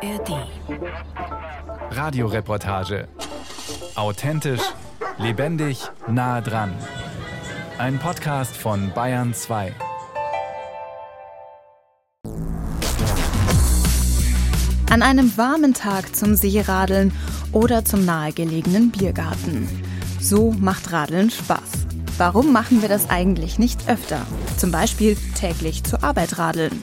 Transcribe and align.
ARD. 0.00 0.46
Radioreportage. 1.90 3.08
Authentisch, 3.96 4.60
lebendig, 5.18 5.90
nah 6.06 6.40
dran. 6.40 6.72
Ein 7.78 7.98
Podcast 7.98 8.56
von 8.56 8.92
Bayern 8.94 9.34
2. 9.34 9.74
An 14.90 15.02
einem 15.02 15.36
warmen 15.36 15.74
Tag 15.74 16.14
zum 16.14 16.36
Seeradeln 16.36 17.12
oder 17.50 17.84
zum 17.84 18.04
nahegelegenen 18.04 18.92
Biergarten. 18.92 19.68
So 20.20 20.52
macht 20.52 20.92
Radeln 20.92 21.30
Spaß. 21.30 21.86
Warum 22.18 22.52
machen 22.52 22.82
wir 22.82 22.88
das 22.88 23.10
eigentlich 23.10 23.58
nicht 23.58 23.88
öfter? 23.88 24.24
Zum 24.58 24.70
Beispiel 24.70 25.16
täglich 25.34 25.82
zur 25.82 26.04
Arbeit 26.04 26.38
radeln. 26.38 26.82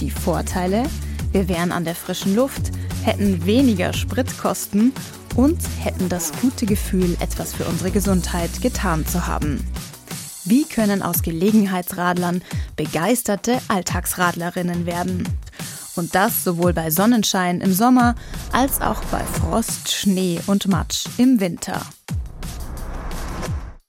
Die 0.00 0.10
Vorteile? 0.10 0.84
Wir 1.32 1.48
wären 1.48 1.72
an 1.72 1.84
der 1.84 1.94
frischen 1.94 2.34
Luft, 2.34 2.70
hätten 3.04 3.44
weniger 3.44 3.92
Spritkosten 3.92 4.92
und 5.36 5.58
hätten 5.80 6.08
das 6.08 6.32
gute 6.40 6.66
Gefühl, 6.66 7.16
etwas 7.20 7.54
für 7.54 7.64
unsere 7.64 7.90
Gesundheit 7.90 8.62
getan 8.62 9.06
zu 9.06 9.26
haben. 9.26 9.64
Wie 10.44 10.64
können 10.64 11.02
aus 11.02 11.22
Gelegenheitsradlern 11.22 12.42
begeisterte 12.76 13.58
Alltagsradlerinnen 13.68 14.86
werden? 14.86 15.28
Und 15.94 16.14
das 16.14 16.44
sowohl 16.44 16.72
bei 16.72 16.90
Sonnenschein 16.90 17.60
im 17.60 17.72
Sommer 17.72 18.14
als 18.52 18.80
auch 18.80 19.02
bei 19.06 19.22
Frost, 19.22 19.92
Schnee 19.92 20.40
und 20.46 20.66
Matsch 20.66 21.06
im 21.18 21.40
Winter. 21.40 21.82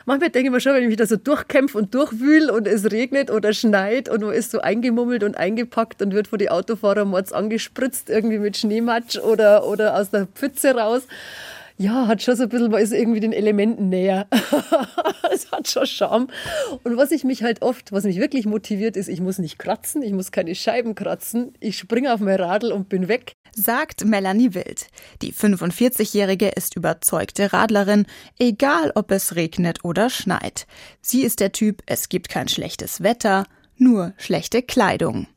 Manchmal 0.09 0.31
denke 0.31 0.47
ich 0.47 0.51
mir 0.51 0.59
schon, 0.59 0.73
wenn 0.73 0.81
ich 0.81 0.87
mich 0.87 0.97
da 0.97 1.05
so 1.05 1.17
durchkämpfe 1.17 1.77
und 1.77 1.93
durchwühl 1.93 2.49
und 2.49 2.65
es 2.67 2.91
regnet 2.91 3.29
oder 3.29 3.53
schneit 3.53 4.09
und 4.09 4.21
man 4.23 4.33
ist 4.33 4.49
so 4.49 4.59
eingemummelt 4.59 5.23
und 5.23 5.37
eingepackt 5.37 6.01
und 6.01 6.15
wird 6.15 6.27
von 6.27 6.39
den 6.39 6.49
Autofahrern 6.49 7.07
mords 7.07 7.31
angespritzt, 7.31 8.09
irgendwie 8.09 8.39
mit 8.39 8.57
Schneematsch 8.57 9.19
oder, 9.19 9.67
oder 9.67 9.95
aus 9.95 10.09
der 10.09 10.25
Pfütze 10.25 10.73
raus 10.73 11.03
ja, 11.79 12.07
hat 12.07 12.21
schon 12.21 12.35
so 12.35 12.43
ein 12.43 12.49
bisschen, 12.49 12.69
man 12.69 12.81
ist 12.81 12.91
irgendwie 12.91 13.21
den 13.21 13.31
Elementen 13.31 13.87
näher. 13.87 14.27
es 15.33 15.49
hat 15.49 15.69
schon 15.69 15.85
Charme. 15.85 16.27
Und 16.83 16.97
was 16.97 17.11
ich 17.11 17.23
mich 17.23 17.41
halt 17.41 17.61
oft, 17.61 17.93
was 17.93 18.03
mich 18.03 18.19
wirklich 18.19 18.45
motiviert, 18.45 18.97
ist, 18.97 19.07
ich 19.07 19.21
muss 19.21 19.37
nicht 19.37 19.57
kratzen, 19.57 20.01
ich 20.01 20.11
muss 20.11 20.33
keine 20.33 20.53
Scheiben 20.55 20.93
kratzen, 20.93 21.53
ich 21.61 21.77
springe 21.77 22.13
auf 22.13 22.19
mein 22.19 22.35
Radl 22.35 22.73
und 22.73 22.89
bin 22.89 23.07
weg. 23.07 23.31
Sagt 23.55 24.03
Melanie 24.03 24.53
Wild. 24.53 24.87
Die 25.21 25.31
45-Jährige 25.31 26.49
ist 26.49 26.75
überzeugte 26.75 27.53
Radlerin, 27.53 28.07
egal 28.37 28.91
ob 28.95 29.09
es 29.11 29.37
regnet 29.37 29.85
oder 29.85 30.09
schneit. 30.09 30.67
Sie 31.01 31.23
ist 31.23 31.39
der 31.39 31.53
Typ, 31.53 31.81
es 31.85 32.09
gibt 32.09 32.27
kein 32.27 32.49
schlechtes 32.49 33.03
Wetter, 33.03 33.45
nur 33.77 34.13
schlechte 34.17 34.61
Kleidung. 34.61 35.27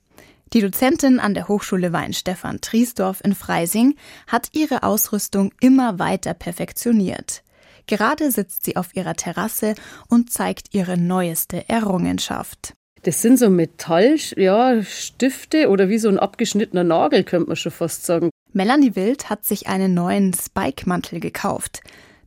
Die 0.53 0.61
Dozentin 0.61 1.19
an 1.19 1.33
der 1.33 1.49
Hochschule 1.49 1.95
Weinstefan 1.95 2.61
Triesdorf 2.61 3.23
in 3.25 3.35
Freising 3.35 3.95
hat 4.27 4.49
ihre 4.53 4.83
Ausrüstung 4.83 5.55
immer 5.61 5.99
weiter 5.99 6.35
perfektioniert. 6.35 7.43
Gerade 7.87 8.31
sitzt 8.31 8.65
sie 8.65 8.77
auf 8.77 8.95
ihrer 8.95 9.15
Terrasse 9.15 9.75
und 10.09 10.31
zeigt 10.31 10.75
ihre 10.75 10.99
neueste 10.99 11.71
Errungenschaft. 11.71 12.75
Das 13.03 13.23
sind 13.23 13.39
so 13.39 13.49
Metallstifte 13.49 15.59
ja, 15.59 15.69
oder 15.69 15.89
wie 15.89 15.99
so 15.99 16.09
ein 16.09 16.19
abgeschnittener 16.19 16.85
Nagel, 16.85 17.25
könnte 17.25 17.49
man 17.49 17.57
schon 17.57 17.73
fast 17.73 18.05
sagen. 18.05 18.29
Melanie 18.53 18.95
Wild 18.95 19.31
hat 19.31 19.47
sich 19.47 19.69
einen 19.69 19.95
neuen 19.95 20.35
Spike-Mantel 20.35 21.19
gekauft. 21.19 21.81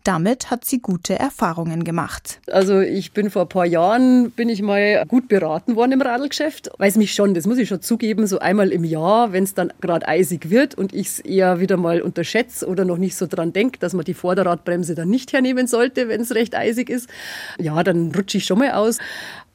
Damit 0.06 0.52
hat 0.52 0.66
sie 0.66 0.81
gute 0.81 1.17
Erfahrungen 1.17 1.84
gemacht. 1.84 2.39
Also 2.52 2.80
ich 2.80 3.11
bin 3.11 3.31
vor 3.31 3.42
ein 3.42 3.50
paar 3.50 3.66
Jahren, 3.66 4.30
bin 4.30 4.50
ich 4.50 4.61
mal 4.61 5.03
gut 5.08 5.28
beraten 5.28 5.75
worden 5.75 5.94
im 5.94 6.02
Radlgeschäft, 6.02 6.70
weil 6.78 6.89
es 6.89 6.95
mich 6.95 7.16
schon, 7.16 7.34
das 7.34 7.48
muss 7.48 7.58
ich 7.58 7.67
schon 7.67 7.81
zugeben, 7.81 8.28
so 8.28 8.38
einmal 8.38 8.70
im 8.70 8.83
Jahr, 8.83 9.33
wenn 9.33 9.44
es 9.44 9.56
dann 9.56 9.73
gerade 9.81 10.08
eisig 10.08 10.52
wird 10.52 10.76
und 10.76 10.94
ich 10.94 11.08
es 11.08 11.20
eher 11.22 11.59
wieder 11.59 11.78
mal 11.78 12.03
unterschätze 12.03 12.67
oder 12.67 12.86
noch 12.86 13.00
nicht 13.00 13.16
so 13.16 13.26
dran 13.26 13.52
denke, 13.52 13.80
dass 13.80 13.94
man 13.94 14.06
die 14.06 14.14
Vorderradbremse 14.14 14.94
dann 14.94 15.09
nicht 15.09 15.33
hernehmen 15.33 15.65
sollte, 15.65 16.08
wenn 16.08 16.21
es 16.21 16.36
recht 16.36 16.54
eisig 16.54 16.92
ist, 16.92 17.10
ja, 17.58 17.83
dann 17.83 18.11
rutsche 18.11 18.38
ich 18.38 18.45
schon 18.45 18.60
mal 18.60 18.73
aus. 18.73 18.99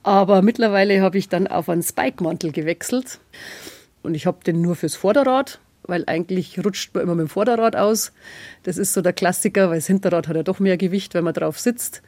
Aber 0.03 0.43
mittlerweile 0.43 1.00
habe 1.00 1.16
ich 1.16 1.28
dann 1.28 1.47
auf 1.47 1.69
einen 1.69 1.84
Spike-Mantel 1.84 2.50
gewechselt 2.50 3.21
und 4.03 4.15
ich 4.15 4.27
habe 4.27 4.39
den 4.44 4.60
nur 4.62 4.75
fürs 4.75 4.97
Vorderrad 4.97 5.60
weil 5.82 6.04
eigentlich 6.06 6.64
rutscht 6.64 6.94
man 6.94 7.02
immer 7.02 7.14
mit 7.14 7.26
dem 7.26 7.28
Vorderrad 7.28 7.76
aus. 7.76 8.12
Das 8.62 8.78
ist 8.78 8.92
so 8.92 9.02
der 9.02 9.12
Klassiker, 9.12 9.70
weil 9.70 9.78
das 9.78 9.86
Hinterrad 9.86 10.28
hat 10.28 10.36
ja 10.36 10.42
doch 10.42 10.60
mehr 10.60 10.76
Gewicht, 10.76 11.14
wenn 11.14 11.24
man 11.24 11.34
drauf 11.34 11.58
sitzt. 11.58 12.02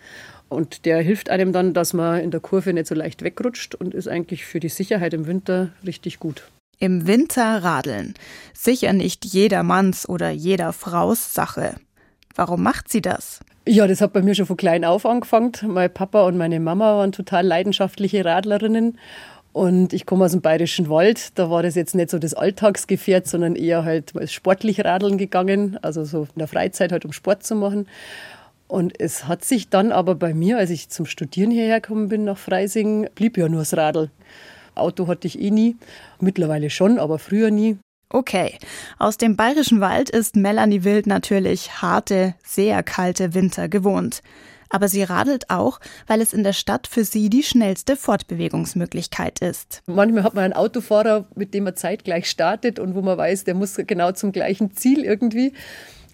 Und 0.48 0.84
der 0.84 1.00
hilft 1.00 1.30
einem 1.30 1.52
dann, 1.52 1.72
dass 1.72 1.94
man 1.94 2.20
in 2.20 2.30
der 2.30 2.40
Kurve 2.40 2.72
nicht 2.72 2.86
so 2.86 2.94
leicht 2.94 3.22
wegrutscht 3.22 3.74
und 3.74 3.94
ist 3.94 4.08
eigentlich 4.08 4.44
für 4.44 4.60
die 4.60 4.68
Sicherheit 4.68 5.14
im 5.14 5.26
Winter 5.26 5.70
richtig 5.86 6.20
gut. 6.20 6.44
Im 6.78 7.06
Winter 7.06 7.62
radeln. 7.62 8.14
Sicher 8.52 8.92
nicht 8.92 9.24
jedermanns 9.24 10.08
oder 10.08 10.30
jeder 10.30 10.72
Fraus 10.72 11.32
Sache. 11.32 11.76
Warum 12.34 12.62
macht 12.62 12.90
sie 12.90 13.00
das? 13.00 13.40
Ja, 13.66 13.86
das 13.86 14.00
hat 14.00 14.12
bei 14.12 14.22
mir 14.22 14.34
schon 14.34 14.46
von 14.46 14.56
klein 14.56 14.84
auf 14.84 15.06
angefangen. 15.06 15.52
Mein 15.66 15.92
Papa 15.92 16.26
und 16.26 16.36
meine 16.36 16.58
Mama 16.58 16.96
waren 16.96 17.12
total 17.12 17.46
leidenschaftliche 17.46 18.24
Radlerinnen 18.24 18.98
und 19.52 19.92
ich 19.92 20.06
komme 20.06 20.24
aus 20.24 20.32
dem 20.32 20.40
Bayerischen 20.40 20.88
Wald. 20.88 21.38
Da 21.38 21.50
war 21.50 21.62
das 21.62 21.74
jetzt 21.74 21.94
nicht 21.94 22.10
so 22.10 22.18
das 22.18 22.34
Alltagsgefährt, 22.34 23.26
sondern 23.26 23.54
eher 23.54 23.84
halt 23.84 24.12
sportlich 24.30 24.84
radeln 24.84 25.18
gegangen, 25.18 25.78
also 25.82 26.04
so 26.04 26.22
in 26.22 26.38
der 26.38 26.48
Freizeit 26.48 26.92
halt, 26.92 27.04
um 27.04 27.12
Sport 27.12 27.44
zu 27.44 27.54
machen. 27.54 27.86
Und 28.66 28.98
es 28.98 29.28
hat 29.28 29.44
sich 29.44 29.68
dann 29.68 29.92
aber 29.92 30.14
bei 30.14 30.32
mir, 30.32 30.56
als 30.56 30.70
ich 30.70 30.88
zum 30.88 31.04
Studieren 31.04 31.50
hierher 31.50 31.80
gekommen 31.80 32.08
bin 32.08 32.24
nach 32.24 32.38
Freising, 32.38 33.08
blieb 33.14 33.36
ja 33.36 33.48
nur 33.48 33.60
das 33.60 33.76
Radl. 33.76 34.10
Auto 34.74 35.06
hatte 35.08 35.26
ich 35.26 35.38
eh 35.38 35.50
nie. 35.50 35.76
Mittlerweile 36.18 36.70
schon, 36.70 36.98
aber 36.98 37.18
früher 37.18 37.50
nie. 37.50 37.76
Okay, 38.08 38.58
aus 38.98 39.18
dem 39.18 39.36
bayerischen 39.36 39.80
Wald 39.80 40.08
ist 40.08 40.36
Melanie 40.36 40.84
Wild 40.84 41.06
natürlich 41.06 41.82
harte, 41.82 42.34
sehr 42.42 42.82
kalte 42.82 43.34
Winter 43.34 43.68
gewohnt 43.68 44.22
aber 44.72 44.88
sie 44.88 45.02
radelt 45.04 45.50
auch, 45.50 45.78
weil 46.08 46.20
es 46.20 46.32
in 46.32 46.42
der 46.42 46.54
Stadt 46.54 46.88
für 46.88 47.04
sie 47.04 47.30
die 47.30 47.42
schnellste 47.42 47.94
Fortbewegungsmöglichkeit 47.96 49.38
ist. 49.38 49.82
Manchmal 49.86 50.24
hat 50.24 50.34
man 50.34 50.44
einen 50.44 50.52
Autofahrer, 50.54 51.26
mit 51.36 51.54
dem 51.54 51.64
man 51.64 51.76
zeitgleich 51.76 52.28
startet 52.28 52.78
und 52.78 52.94
wo 52.94 53.02
man 53.02 53.16
weiß, 53.16 53.44
der 53.44 53.54
muss 53.54 53.76
genau 53.76 54.12
zum 54.12 54.32
gleichen 54.32 54.74
Ziel 54.74 55.04
irgendwie. 55.04 55.52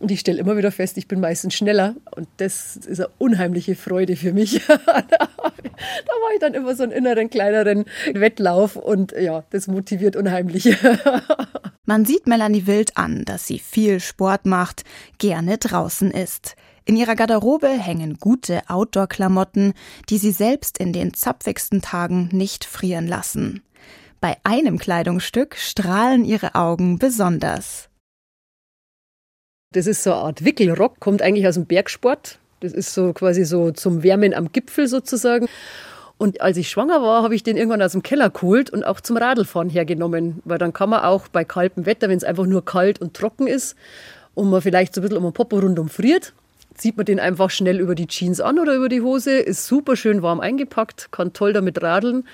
Und 0.00 0.10
ich 0.10 0.20
stelle 0.20 0.38
immer 0.38 0.56
wieder 0.56 0.70
fest, 0.70 0.96
ich 0.96 1.08
bin 1.08 1.20
meistens 1.20 1.54
schneller. 1.54 1.96
Und 2.14 2.28
das 2.36 2.76
ist 2.76 3.00
eine 3.00 3.10
unheimliche 3.18 3.74
Freude 3.74 4.16
für 4.16 4.32
mich. 4.32 4.60
da 4.68 4.78
mache 4.86 6.34
ich 6.34 6.40
dann 6.40 6.54
immer 6.54 6.74
so 6.74 6.84
einen 6.84 6.92
inneren, 6.92 7.30
kleineren 7.30 7.84
Wettlauf. 8.12 8.76
Und 8.76 9.12
ja, 9.12 9.44
das 9.50 9.66
motiviert 9.66 10.14
unheimlich. 10.14 10.76
Man 11.84 12.04
sieht 12.04 12.26
Melanie 12.26 12.66
Wild 12.66 12.96
an, 12.96 13.24
dass 13.24 13.46
sie 13.46 13.58
viel 13.58 13.98
Sport 13.98 14.46
macht, 14.46 14.84
gerne 15.18 15.58
draußen 15.58 16.10
ist. 16.10 16.54
In 16.88 16.96
ihrer 16.96 17.16
Garderobe 17.16 17.68
hängen 17.68 18.16
gute 18.18 18.62
Outdoor-Klamotten, 18.66 19.74
die 20.08 20.16
sie 20.16 20.30
selbst 20.30 20.78
in 20.78 20.94
den 20.94 21.12
zapfigsten 21.12 21.82
Tagen 21.82 22.30
nicht 22.32 22.64
frieren 22.64 23.06
lassen. 23.06 23.62
Bei 24.22 24.38
einem 24.42 24.78
Kleidungsstück 24.78 25.56
strahlen 25.56 26.24
ihre 26.24 26.54
Augen 26.54 26.98
besonders. 26.98 27.90
Das 29.74 29.86
ist 29.86 30.02
so 30.02 30.14
eine 30.14 30.22
Art 30.22 30.46
Wickelrock, 30.46 30.98
kommt 30.98 31.20
eigentlich 31.20 31.46
aus 31.46 31.56
dem 31.56 31.66
Bergsport. 31.66 32.38
Das 32.60 32.72
ist 32.72 32.94
so 32.94 33.12
quasi 33.12 33.44
so 33.44 33.70
zum 33.70 34.02
Wärmen 34.02 34.32
am 34.32 34.50
Gipfel 34.50 34.88
sozusagen. 34.88 35.46
Und 36.16 36.40
als 36.40 36.56
ich 36.56 36.70
schwanger 36.70 37.02
war, 37.02 37.22
habe 37.22 37.34
ich 37.34 37.42
den 37.42 37.58
irgendwann 37.58 37.82
aus 37.82 37.92
dem 37.92 38.02
Keller 38.02 38.30
geholt 38.30 38.70
und 38.70 38.84
auch 38.84 39.02
zum 39.02 39.18
Radlfahren 39.18 39.68
hergenommen. 39.68 40.40
Weil 40.46 40.56
dann 40.56 40.72
kann 40.72 40.88
man 40.88 41.04
auch 41.04 41.28
bei 41.28 41.44
kaltem 41.44 41.84
Wetter, 41.84 42.08
wenn 42.08 42.16
es 42.16 42.24
einfach 42.24 42.46
nur 42.46 42.64
kalt 42.64 42.98
und 42.98 43.12
trocken 43.12 43.46
ist 43.46 43.76
und 44.32 44.48
man 44.48 44.62
vielleicht 44.62 44.94
so 44.94 45.00
ein 45.00 45.02
bisschen 45.02 45.18
um 45.18 45.24
den 45.24 45.34
Popo 45.34 45.58
rundum 45.58 45.90
friert, 45.90 46.32
zieht 46.78 46.96
man 46.96 47.06
den 47.06 47.20
einfach 47.20 47.50
schnell 47.50 47.80
über 47.80 47.94
die 47.94 48.06
Jeans 48.06 48.40
an 48.40 48.58
oder 48.58 48.74
über 48.74 48.88
die 48.88 49.02
Hose, 49.02 49.38
ist 49.38 49.66
super 49.66 49.96
schön 49.96 50.22
warm 50.22 50.40
eingepackt, 50.40 51.12
kann 51.12 51.32
toll 51.32 51.52
damit 51.52 51.82
radeln. 51.82 52.24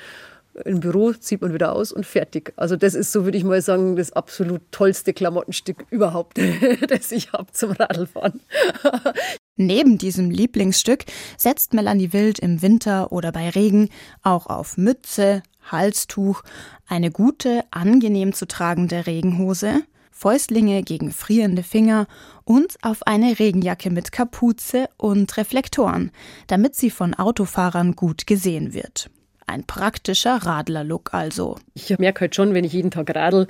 Im 0.64 0.78
Büro 0.78 1.12
zieht 1.12 1.42
man 1.42 1.52
wieder 1.52 1.72
aus 1.72 1.90
und 1.90 2.06
fertig. 2.06 2.52
Also 2.54 2.76
das 2.76 2.94
ist 2.94 3.10
so, 3.10 3.24
würde 3.24 3.36
ich 3.36 3.42
mal 3.42 3.60
sagen, 3.60 3.96
das 3.96 4.12
absolut 4.12 4.62
tollste 4.70 5.12
Klamottenstück 5.12 5.84
überhaupt, 5.90 6.38
das 6.88 7.10
ich 7.10 7.32
habe 7.32 7.50
zum 7.52 7.72
Radlfahren. 7.72 8.40
Neben 9.56 9.98
diesem 9.98 10.30
Lieblingsstück 10.30 11.04
setzt 11.36 11.74
Melanie 11.74 12.12
Wild 12.12 12.38
im 12.38 12.62
Winter 12.62 13.10
oder 13.10 13.32
bei 13.32 13.50
Regen 13.50 13.88
auch 14.22 14.46
auf 14.46 14.76
Mütze, 14.76 15.42
Halstuch, 15.70 16.42
eine 16.86 17.10
gute, 17.10 17.64
angenehm 17.70 18.32
zu 18.32 18.46
tragende 18.46 19.06
Regenhose, 19.06 19.82
Fäustlinge 20.24 20.82
gegen 20.82 21.10
frierende 21.10 21.62
Finger 21.62 22.06
und 22.44 22.78
auf 22.80 23.06
eine 23.06 23.38
Regenjacke 23.38 23.90
mit 23.90 24.10
Kapuze 24.10 24.88
und 24.96 25.36
Reflektoren, 25.36 26.12
damit 26.46 26.76
sie 26.76 26.88
von 26.88 27.12
Autofahrern 27.12 27.94
gut 27.94 28.26
gesehen 28.26 28.72
wird. 28.72 29.10
Ein 29.46 29.64
praktischer 29.64 30.36
Radlerlook 30.36 31.12
also. 31.12 31.58
Ich 31.74 31.98
merke 31.98 32.22
halt 32.22 32.34
schon, 32.34 32.54
wenn 32.54 32.64
ich 32.64 32.72
jeden 32.72 32.90
Tag 32.90 33.14
radel, 33.14 33.48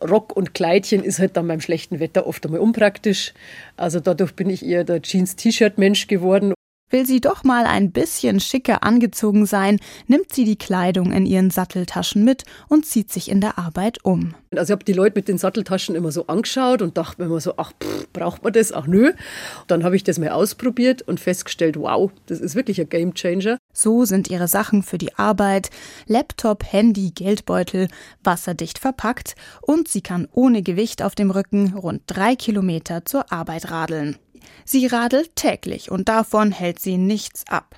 Rock 0.00 0.36
und 0.36 0.54
Kleidchen 0.54 1.02
ist 1.02 1.18
halt 1.18 1.36
dann 1.36 1.48
beim 1.48 1.60
schlechten 1.60 1.98
Wetter 1.98 2.28
oft 2.28 2.46
einmal 2.46 2.60
unpraktisch. 2.60 3.34
Also 3.76 3.98
dadurch 3.98 4.36
bin 4.36 4.48
ich 4.48 4.64
eher 4.64 4.84
der 4.84 5.02
Jeans-T-Shirt-Mensch 5.02 6.06
geworden. 6.06 6.54
Will 6.96 7.04
sie 7.04 7.20
doch 7.20 7.44
mal 7.44 7.66
ein 7.66 7.92
bisschen 7.92 8.40
schicker 8.40 8.82
angezogen 8.82 9.44
sein, 9.44 9.80
nimmt 10.06 10.32
sie 10.32 10.44
die 10.44 10.56
Kleidung 10.56 11.12
in 11.12 11.26
ihren 11.26 11.50
Satteltaschen 11.50 12.24
mit 12.24 12.44
und 12.68 12.86
zieht 12.86 13.12
sich 13.12 13.30
in 13.30 13.42
der 13.42 13.58
Arbeit 13.58 14.02
um. 14.02 14.34
Also 14.52 14.72
ich 14.72 14.76
habe 14.76 14.84
die 14.84 14.94
Leute 14.94 15.12
mit 15.14 15.28
den 15.28 15.36
Satteltaschen 15.36 15.94
immer 15.94 16.10
so 16.10 16.26
angeschaut 16.28 16.80
und 16.80 16.96
dachte 16.96 17.20
mir 17.20 17.26
immer 17.26 17.40
so, 17.40 17.52
ach, 17.58 17.72
pff, 17.78 18.08
braucht 18.14 18.42
man 18.42 18.54
das? 18.54 18.72
Ach 18.72 18.86
nö. 18.86 19.12
Dann 19.66 19.84
habe 19.84 19.94
ich 19.94 20.04
das 20.04 20.18
mal 20.18 20.30
ausprobiert 20.30 21.02
und 21.02 21.20
festgestellt, 21.20 21.78
wow, 21.78 22.10
das 22.28 22.40
ist 22.40 22.54
wirklich 22.54 22.80
ein 22.80 22.88
Gamechanger. 22.88 23.58
So 23.74 24.06
sind 24.06 24.30
ihre 24.30 24.48
Sachen 24.48 24.82
für 24.82 24.96
die 24.96 25.14
Arbeit, 25.16 25.68
Laptop, 26.06 26.64
Handy, 26.64 27.10
Geldbeutel, 27.10 27.88
wasserdicht 28.24 28.78
verpackt 28.78 29.34
und 29.60 29.86
sie 29.86 30.00
kann 30.00 30.28
ohne 30.32 30.62
Gewicht 30.62 31.02
auf 31.02 31.14
dem 31.14 31.30
Rücken 31.30 31.74
rund 31.74 32.04
drei 32.06 32.36
Kilometer 32.36 33.04
zur 33.04 33.30
Arbeit 33.30 33.70
radeln. 33.70 34.16
Sie 34.64 34.86
radelt 34.86 35.36
täglich 35.36 35.90
und 35.90 36.08
davon 36.08 36.52
hält 36.52 36.78
sie 36.78 36.98
nichts 36.98 37.44
ab. 37.48 37.76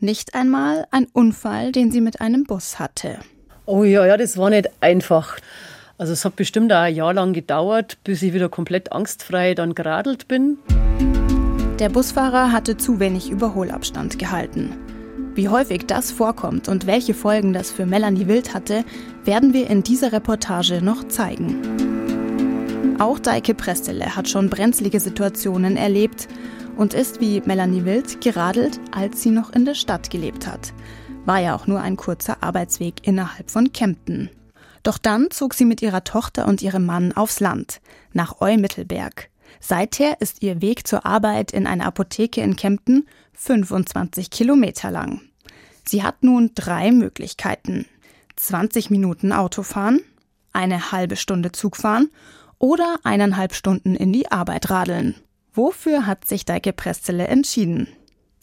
Nicht 0.00 0.34
einmal 0.34 0.86
ein 0.90 1.06
Unfall, 1.12 1.72
den 1.72 1.90
sie 1.90 2.00
mit 2.00 2.20
einem 2.20 2.44
Bus 2.44 2.78
hatte. 2.78 3.18
Oh 3.66 3.84
ja, 3.84 4.04
ja, 4.04 4.16
das 4.16 4.36
war 4.36 4.50
nicht 4.50 4.68
einfach. 4.80 5.38
Also 5.96 6.12
es 6.12 6.24
hat 6.24 6.36
bestimmt 6.36 6.72
auch 6.72 6.78
ein 6.78 6.94
Jahr 6.94 7.14
lang 7.14 7.32
gedauert, 7.32 7.98
bis 8.04 8.22
ich 8.22 8.34
wieder 8.34 8.48
komplett 8.48 8.92
angstfrei 8.92 9.54
dann 9.54 9.74
geradelt 9.74 10.28
bin. 10.28 10.58
Der 11.78 11.88
Busfahrer 11.88 12.52
hatte 12.52 12.76
zu 12.76 13.00
wenig 13.00 13.30
Überholabstand 13.30 14.18
gehalten. 14.18 14.76
Wie 15.34 15.48
häufig 15.48 15.86
das 15.86 16.12
vorkommt 16.12 16.68
und 16.68 16.86
welche 16.86 17.14
Folgen 17.14 17.52
das 17.52 17.72
für 17.72 17.86
Melanie 17.86 18.28
Wild 18.28 18.54
hatte, 18.54 18.84
werden 19.24 19.52
wir 19.52 19.68
in 19.68 19.82
dieser 19.82 20.12
Reportage 20.12 20.82
noch 20.82 21.08
zeigen. 21.08 21.93
Auch 22.98 23.18
Deike 23.18 23.54
Prestele 23.54 24.14
hat 24.14 24.28
schon 24.28 24.48
brenzlige 24.48 25.00
Situationen 25.00 25.76
erlebt 25.76 26.28
und 26.76 26.94
ist 26.94 27.20
wie 27.20 27.40
Melanie 27.44 27.84
Wild 27.84 28.20
geradelt, 28.20 28.78
als 28.92 29.20
sie 29.20 29.30
noch 29.30 29.52
in 29.52 29.64
der 29.64 29.74
Stadt 29.74 30.10
gelebt 30.10 30.46
hat. 30.46 30.72
War 31.24 31.40
ja 31.40 31.56
auch 31.56 31.66
nur 31.66 31.80
ein 31.80 31.96
kurzer 31.96 32.42
Arbeitsweg 32.42 33.06
innerhalb 33.06 33.50
von 33.50 33.72
Kempten. 33.72 34.30
Doch 34.84 34.98
dann 34.98 35.30
zog 35.30 35.54
sie 35.54 35.64
mit 35.64 35.82
ihrer 35.82 36.04
Tochter 36.04 36.46
und 36.46 36.62
ihrem 36.62 36.86
Mann 36.86 37.12
aufs 37.12 37.40
Land, 37.40 37.80
nach 38.12 38.40
Eumittelberg. 38.40 39.28
Seither 39.58 40.20
ist 40.20 40.42
ihr 40.42 40.62
Weg 40.62 40.86
zur 40.86 41.04
Arbeit 41.04 41.52
in 41.52 41.66
einer 41.66 41.86
Apotheke 41.86 42.42
in 42.42 42.54
Kempten 42.54 43.06
25 43.32 44.30
Kilometer 44.30 44.90
lang. 44.90 45.20
Sie 45.84 46.02
hat 46.02 46.22
nun 46.22 46.52
drei 46.54 46.92
Möglichkeiten. 46.92 47.86
20 48.36 48.90
Minuten 48.90 49.32
Autofahren, 49.32 50.00
eine 50.52 50.92
halbe 50.92 51.16
Stunde 51.16 51.50
Zugfahren 51.50 52.10
oder 52.64 52.96
eineinhalb 53.04 53.54
Stunden 53.54 53.94
in 53.94 54.10
die 54.10 54.32
Arbeit 54.32 54.70
radeln. 54.70 55.16
Wofür 55.52 56.06
hat 56.06 56.26
sich 56.26 56.46
Deike 56.46 56.72
Prestele 56.72 57.28
entschieden? 57.28 57.88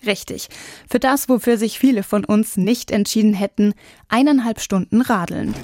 Richtig, 0.05 0.47
für 0.87 0.99
das, 0.99 1.27
wofür 1.27 1.57
sich 1.57 1.79
viele 1.79 2.03
von 2.03 2.23
uns 2.23 2.55
nicht 2.55 2.91
entschieden 2.91 3.33
hätten, 3.33 3.73
eineinhalb 4.09 4.61
Stunden 4.61 5.01
radeln. 5.01 5.55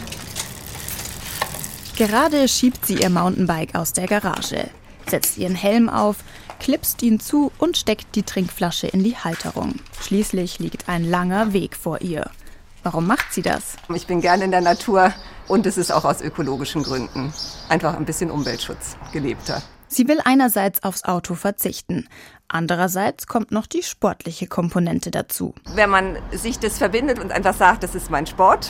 Gerade 1.97 2.47
schiebt 2.47 2.83
sie 2.83 2.95
ihr 2.95 3.11
Mountainbike 3.11 3.75
aus 3.75 3.93
der 3.93 4.07
Garage, 4.07 4.71
setzt 5.07 5.37
ihren 5.37 5.55
Helm 5.55 5.87
auf, 5.87 6.15
klipst 6.59 7.03
ihn 7.03 7.19
zu 7.19 7.51
und 7.59 7.77
steckt 7.77 8.15
die 8.15 8.23
Trinkflasche 8.23 8.87
in 8.87 9.03
die 9.03 9.17
Halterung. 9.17 9.75
Schließlich 10.01 10.57
liegt 10.57 10.89
ein 10.89 11.07
langer 11.07 11.53
Weg 11.53 11.75
vor 11.75 12.01
ihr. 12.01 12.31
Warum 12.81 13.05
macht 13.05 13.33
sie 13.33 13.43
das? 13.43 13.75
Ich 13.93 14.07
bin 14.07 14.19
gerne 14.19 14.45
in 14.45 14.51
der 14.51 14.61
Natur 14.61 15.13
und 15.47 15.65
es 15.65 15.77
ist 15.77 15.91
auch 15.91 16.05
aus 16.05 16.21
ökologischen 16.21 16.83
Gründen. 16.83 17.33
Einfach 17.69 17.95
ein 17.95 18.05
bisschen 18.05 18.31
Umweltschutz 18.31 18.97
gelebter. 19.11 19.61
Sie 19.89 20.07
will 20.07 20.19
einerseits 20.23 20.83
aufs 20.83 21.05
Auto 21.05 21.35
verzichten, 21.35 22.09
andererseits 22.49 23.25
kommt 23.25 23.51
noch 23.51 23.67
die 23.67 23.83
sportliche 23.83 24.47
Komponente 24.47 25.11
dazu. 25.11 25.55
Wenn 25.75 25.89
man 25.89 26.17
sich 26.31 26.59
das 26.59 26.77
verbindet 26.77 27.19
und 27.19 27.31
einfach 27.31 27.55
sagt, 27.55 27.83
das 27.83 27.95
ist 27.95 28.11
mein 28.11 28.27
Sport, 28.27 28.69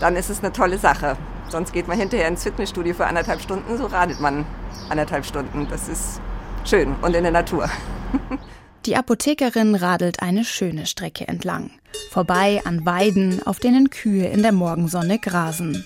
dann 0.00 0.14
ist 0.14 0.30
es 0.30 0.38
eine 0.38 0.52
tolle 0.52 0.78
Sache. 0.78 1.16
Sonst 1.48 1.72
geht 1.72 1.88
man 1.88 1.98
hinterher 1.98 2.28
ins 2.28 2.44
Fitnessstudio 2.44 2.94
für 2.94 3.06
anderthalb 3.06 3.40
Stunden, 3.40 3.76
so 3.78 3.86
radelt 3.86 4.20
man 4.20 4.46
anderthalb 4.90 5.24
Stunden. 5.26 5.66
Das 5.70 5.88
ist 5.88 6.20
schön 6.64 6.94
und 7.02 7.16
in 7.16 7.24
der 7.24 7.32
Natur. 7.32 7.68
Die 8.86 8.96
Apothekerin 8.96 9.74
radelt 9.74 10.22
eine 10.22 10.44
schöne 10.44 10.86
Strecke 10.86 11.26
entlang. 11.26 11.72
Vorbei 12.10 12.60
an 12.64 12.84
Weiden, 12.86 13.40
auf 13.46 13.58
denen 13.58 13.90
Kühe 13.90 14.26
in 14.28 14.42
der 14.42 14.52
Morgensonne 14.52 15.18
grasen. 15.18 15.84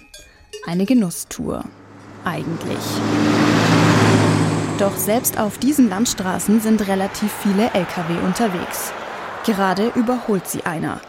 Eine 0.66 0.86
Genusstour. 0.86 1.64
Eigentlich. 2.24 2.78
Doch 4.78 4.96
selbst 4.96 5.38
auf 5.38 5.58
diesen 5.58 5.88
Landstraßen 5.88 6.60
sind 6.60 6.86
relativ 6.88 7.32
viele 7.42 7.70
Lkw 7.72 8.24
unterwegs. 8.24 8.92
Gerade 9.44 9.88
überholt 9.94 10.48
sie 10.48 10.64
einer. 10.64 11.00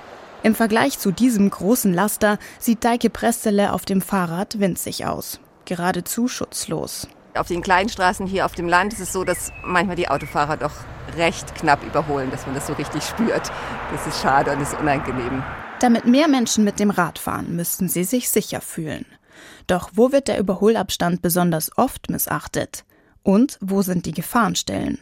Im 0.44 0.56
Vergleich 0.56 1.00
zu 1.00 1.12
diesem 1.12 1.50
großen 1.50 1.94
Laster 1.94 2.38
sieht 2.60 2.84
Deike 2.84 3.10
Prestele 3.10 3.72
auf 3.72 3.86
dem 3.86 4.02
Fahrrad 4.02 4.60
winzig 4.60 5.06
aus. 5.06 5.40
Geradezu 5.66 6.28
schutzlos. 6.28 7.08
Auf 7.36 7.48
den 7.48 7.64
kleinen 7.64 7.90
Straßen 7.90 8.28
hier 8.28 8.46
auf 8.46 8.52
dem 8.52 8.68
Land 8.68 8.94
ist 8.94 9.00
es 9.00 9.12
so, 9.12 9.24
dass 9.24 9.52
manchmal 9.64 9.96
die 9.96 10.08
Autofahrer 10.08 10.58
doch 10.58 10.74
recht 11.18 11.56
knapp 11.56 11.84
überholen, 11.84 12.30
dass 12.30 12.46
man 12.46 12.54
das 12.54 12.68
so 12.68 12.74
richtig 12.74 13.04
spürt. 13.04 13.52
Das 13.92 14.06
ist 14.06 14.22
schade 14.22 14.52
und 14.52 14.62
ist 14.62 14.80
unangenehm. 14.80 15.44
Damit 15.80 16.06
mehr 16.06 16.28
Menschen 16.28 16.64
mit 16.64 16.80
dem 16.80 16.92
Rad 16.92 17.18
fahren, 17.18 17.56
müssten 17.56 17.90
sie 17.90 18.04
sich 18.04 18.30
sicher 18.30 18.62
fühlen. 18.62 19.06
Doch 19.66 19.90
wo 19.94 20.12
wird 20.12 20.28
der 20.28 20.40
Überholabstand 20.40 21.22
besonders 21.24 21.76
oft 21.76 22.10
missachtet? 22.10 22.86
Und 23.24 23.58
wo 23.62 23.82
sind 23.82 24.06
die 24.06 24.14
Gefahrenstellen? 24.14 25.00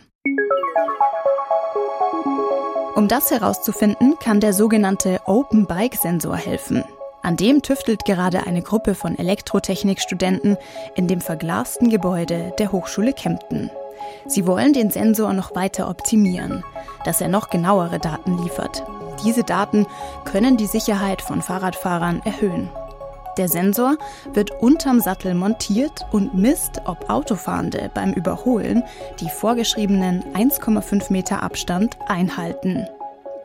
Um 2.95 3.07
das 3.07 3.31
herauszufinden, 3.31 4.15
kann 4.23 4.39
der 4.39 4.53
sogenannte 4.53 5.19
Open 5.25 5.65
Bike 5.65 5.95
Sensor 5.95 6.37
helfen. 6.37 6.83
An 7.23 7.37
dem 7.37 7.61
tüftelt 7.61 8.05
gerade 8.05 8.47
eine 8.47 8.61
Gruppe 8.61 8.95
von 8.95 9.17
Elektrotechnikstudenten 9.17 10.57
in 10.95 11.07
dem 11.07 11.21
verglasten 11.21 11.89
Gebäude 11.89 12.53
der 12.57 12.71
Hochschule 12.71 13.13
Kempten. 13.13 13.69
Sie 14.25 14.47
wollen 14.47 14.73
den 14.73 14.89
Sensor 14.89 15.33
noch 15.33 15.55
weiter 15.55 15.89
optimieren, 15.89 16.63
dass 17.05 17.21
er 17.21 17.27
noch 17.27 17.49
genauere 17.49 17.99
Daten 17.99 18.37
liefert. 18.39 18.83
Diese 19.23 19.43
Daten 19.43 19.85
können 20.25 20.57
die 20.57 20.65
Sicherheit 20.65 21.21
von 21.21 21.43
Fahrradfahrern 21.43 22.21
erhöhen. 22.25 22.69
Der 23.37 23.47
Sensor 23.47 23.97
wird 24.33 24.51
unterm 24.61 24.99
Sattel 24.99 25.35
montiert 25.35 26.05
und 26.11 26.33
misst, 26.33 26.81
ob 26.85 27.09
Autofahrende 27.09 27.89
beim 27.93 28.13
Überholen 28.13 28.83
die 29.19 29.29
vorgeschriebenen 29.29 30.23
1,5 30.33 31.11
Meter 31.11 31.41
Abstand 31.41 31.97
einhalten. 32.07 32.87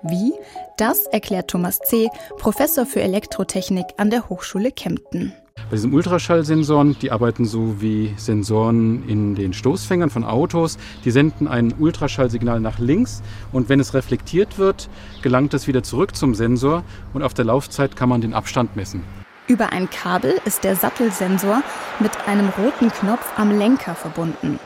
Wie? 0.02 0.32
Das 0.76 1.06
erklärt 1.06 1.48
Thomas 1.48 1.78
C., 1.78 2.08
Professor 2.38 2.87
für 2.87 3.00
Elektrotechnik 3.00 3.87
an 3.96 4.10
der 4.10 4.28
Hochschule 4.28 4.72
Kempten. 4.72 5.32
Bei 5.69 5.75
diesen 5.75 5.93
Ultraschallsensoren, 5.94 6.96
die 7.00 7.10
arbeiten 7.10 7.44
so 7.44 7.81
wie 7.81 8.15
Sensoren 8.17 9.08
in 9.08 9.34
den 9.34 9.53
Stoßfängern 9.53 10.10
von 10.10 10.22
Autos. 10.22 10.79
Die 11.05 11.10
senden 11.10 11.48
ein 11.48 11.74
Ultraschallsignal 11.79 12.60
nach 12.60 12.79
links 12.79 13.22
und 13.53 13.69
wenn 13.69 13.81
es 13.81 13.94
reflektiert 13.94 14.58
wird, 14.58 14.88
gelangt 15.22 15.55
es 15.55 15.67
wieder 15.67 15.82
zurück 15.82 16.15
zum 16.15 16.34
Sensor 16.34 16.84
und 17.15 17.22
auf 17.22 17.34
der 17.34 17.46
Laufzeit 17.46 17.96
kann 17.96 18.08
man 18.08 18.20
den 18.20 18.34
Abstand 18.34 18.76
messen. 18.76 19.03
Über 19.48 19.72
ein 19.72 19.91
Kabel 19.91 20.34
ist 20.44 20.62
der 20.62 20.76
Sattelsensor 20.76 21.62
mit 22.00 22.12
einem 22.29 22.48
roten 22.50 22.91
Knopf 22.91 23.32
am 23.36 23.56
Lenker 23.56 23.94
verbunden. 23.94 24.60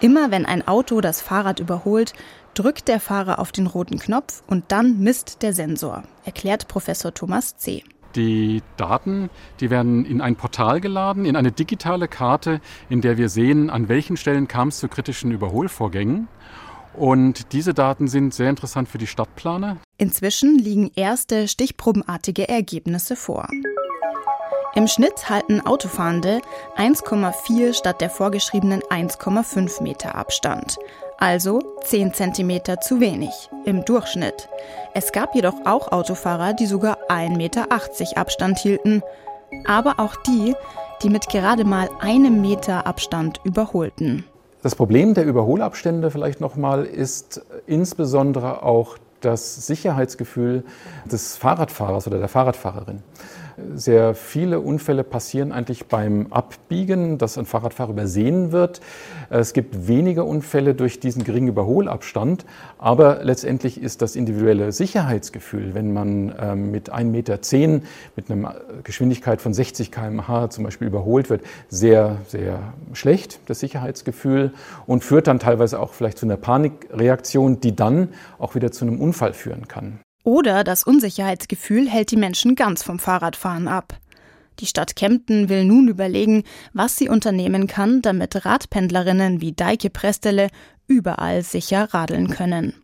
Immer 0.00 0.30
wenn 0.30 0.44
ein 0.46 0.66
Auto 0.68 1.00
das 1.00 1.22
Fahrrad 1.22 1.58
überholt, 1.58 2.12
drückt 2.58 2.88
der 2.88 3.00
Fahrer 3.00 3.38
auf 3.38 3.52
den 3.52 3.66
roten 3.66 3.98
Knopf 3.98 4.42
und 4.46 4.64
dann 4.68 4.98
misst 4.98 5.42
der 5.42 5.52
Sensor, 5.52 6.02
erklärt 6.24 6.68
Professor 6.68 7.12
Thomas 7.14 7.56
C. 7.56 7.84
Die 8.16 8.62
Daten, 8.78 9.28
die 9.60 9.68
werden 9.68 10.06
in 10.06 10.22
ein 10.22 10.36
Portal 10.36 10.80
geladen, 10.80 11.26
in 11.26 11.36
eine 11.36 11.52
digitale 11.52 12.08
Karte, 12.08 12.62
in 12.88 13.02
der 13.02 13.18
wir 13.18 13.28
sehen, 13.28 13.68
an 13.68 13.90
welchen 13.90 14.16
Stellen 14.16 14.48
kam 14.48 14.68
es 14.68 14.78
zu 14.78 14.88
kritischen 14.88 15.30
Überholvorgängen. 15.32 16.28
Und 16.94 17.52
diese 17.52 17.74
Daten 17.74 18.08
sind 18.08 18.32
sehr 18.32 18.48
interessant 18.48 18.88
für 18.88 18.96
die 18.96 19.06
Stadtplaner. 19.06 19.76
Inzwischen 19.98 20.58
liegen 20.58 20.90
erste 20.96 21.46
stichprobenartige 21.46 22.48
Ergebnisse 22.48 23.16
vor. 23.16 23.48
Im 24.76 24.88
Schnitt 24.88 25.30
halten 25.30 25.62
Autofahrende 25.66 26.42
1,4 26.76 27.72
statt 27.72 28.02
der 28.02 28.10
vorgeschriebenen 28.10 28.82
1,5 28.82 29.82
Meter 29.82 30.16
Abstand. 30.16 30.76
Also 31.16 31.60
10 31.84 32.12
Zentimeter 32.12 32.78
zu 32.82 33.00
wenig 33.00 33.48
im 33.64 33.86
Durchschnitt. 33.86 34.50
Es 34.92 35.12
gab 35.12 35.34
jedoch 35.34 35.54
auch 35.64 35.92
Autofahrer, 35.92 36.52
die 36.52 36.66
sogar 36.66 36.98
1,80 37.08 37.36
Meter 37.38 37.72
Abstand 38.18 38.58
hielten. 38.58 39.02
Aber 39.66 39.94
auch 39.96 40.14
die, 40.14 40.54
die 41.02 41.08
mit 41.08 41.30
gerade 41.30 41.64
mal 41.64 41.88
einem 42.00 42.42
Meter 42.42 42.86
Abstand 42.86 43.40
überholten. 43.44 44.26
Das 44.60 44.74
Problem 44.74 45.14
der 45.14 45.24
Überholabstände 45.24 46.10
vielleicht 46.10 46.42
nochmal 46.42 46.84
ist 46.84 47.40
insbesondere 47.66 48.62
auch 48.62 48.98
das 49.22 49.66
Sicherheitsgefühl 49.66 50.64
des 51.10 51.38
Fahrradfahrers 51.38 52.06
oder 52.06 52.18
der 52.18 52.28
Fahrradfahrerin. 52.28 53.02
Sehr 53.74 54.14
viele 54.14 54.60
Unfälle 54.60 55.02
passieren 55.02 55.50
eigentlich 55.50 55.86
beim 55.86 56.26
Abbiegen, 56.30 57.16
dass 57.16 57.38
ein 57.38 57.46
Fahrradfahrer 57.46 57.90
übersehen 57.90 58.52
wird. 58.52 58.80
Es 59.30 59.54
gibt 59.54 59.88
weniger 59.88 60.26
Unfälle 60.26 60.74
durch 60.74 61.00
diesen 61.00 61.24
geringen 61.24 61.48
Überholabstand, 61.48 62.44
aber 62.78 63.24
letztendlich 63.24 63.80
ist 63.80 64.02
das 64.02 64.14
individuelle 64.14 64.72
Sicherheitsgefühl, 64.72 65.74
wenn 65.74 65.92
man 65.92 66.34
ähm, 66.38 66.70
mit 66.70 66.92
1,10 66.92 67.04
Meter 67.04 67.38
mit 68.14 68.30
einer 68.30 68.56
Geschwindigkeit 68.84 69.40
von 69.40 69.54
60 69.54 69.90
km/h 69.90 70.50
zum 70.50 70.64
Beispiel 70.64 70.88
überholt 70.88 71.30
wird, 71.30 71.42
sehr, 71.68 72.18
sehr 72.28 72.74
schlecht, 72.92 73.40
das 73.46 73.60
Sicherheitsgefühl, 73.60 74.52
und 74.86 75.02
führt 75.02 75.28
dann 75.28 75.38
teilweise 75.38 75.80
auch 75.80 75.94
vielleicht 75.94 76.18
zu 76.18 76.26
einer 76.26 76.36
Panikreaktion, 76.36 77.60
die 77.60 77.74
dann 77.74 78.08
auch 78.38 78.54
wieder 78.54 78.70
zu 78.70 78.84
einem 78.84 79.00
Unfall 79.00 79.32
führen 79.32 79.66
kann. 79.66 80.00
Oder 80.26 80.64
das 80.64 80.82
Unsicherheitsgefühl 80.82 81.88
hält 81.88 82.10
die 82.10 82.16
Menschen 82.16 82.56
ganz 82.56 82.82
vom 82.82 82.98
Fahrradfahren 82.98 83.68
ab. 83.68 83.96
Die 84.58 84.66
Stadt 84.66 84.96
Kempten 84.96 85.48
will 85.48 85.64
nun 85.64 85.86
überlegen, 85.86 86.42
was 86.72 86.96
sie 86.96 87.08
unternehmen 87.08 87.68
kann, 87.68 88.02
damit 88.02 88.44
Radpendlerinnen 88.44 89.40
wie 89.40 89.52
Deike 89.52 89.88
Prestele 89.88 90.48
überall 90.88 91.44
sicher 91.44 91.94
radeln 91.94 92.28
können. 92.28 92.74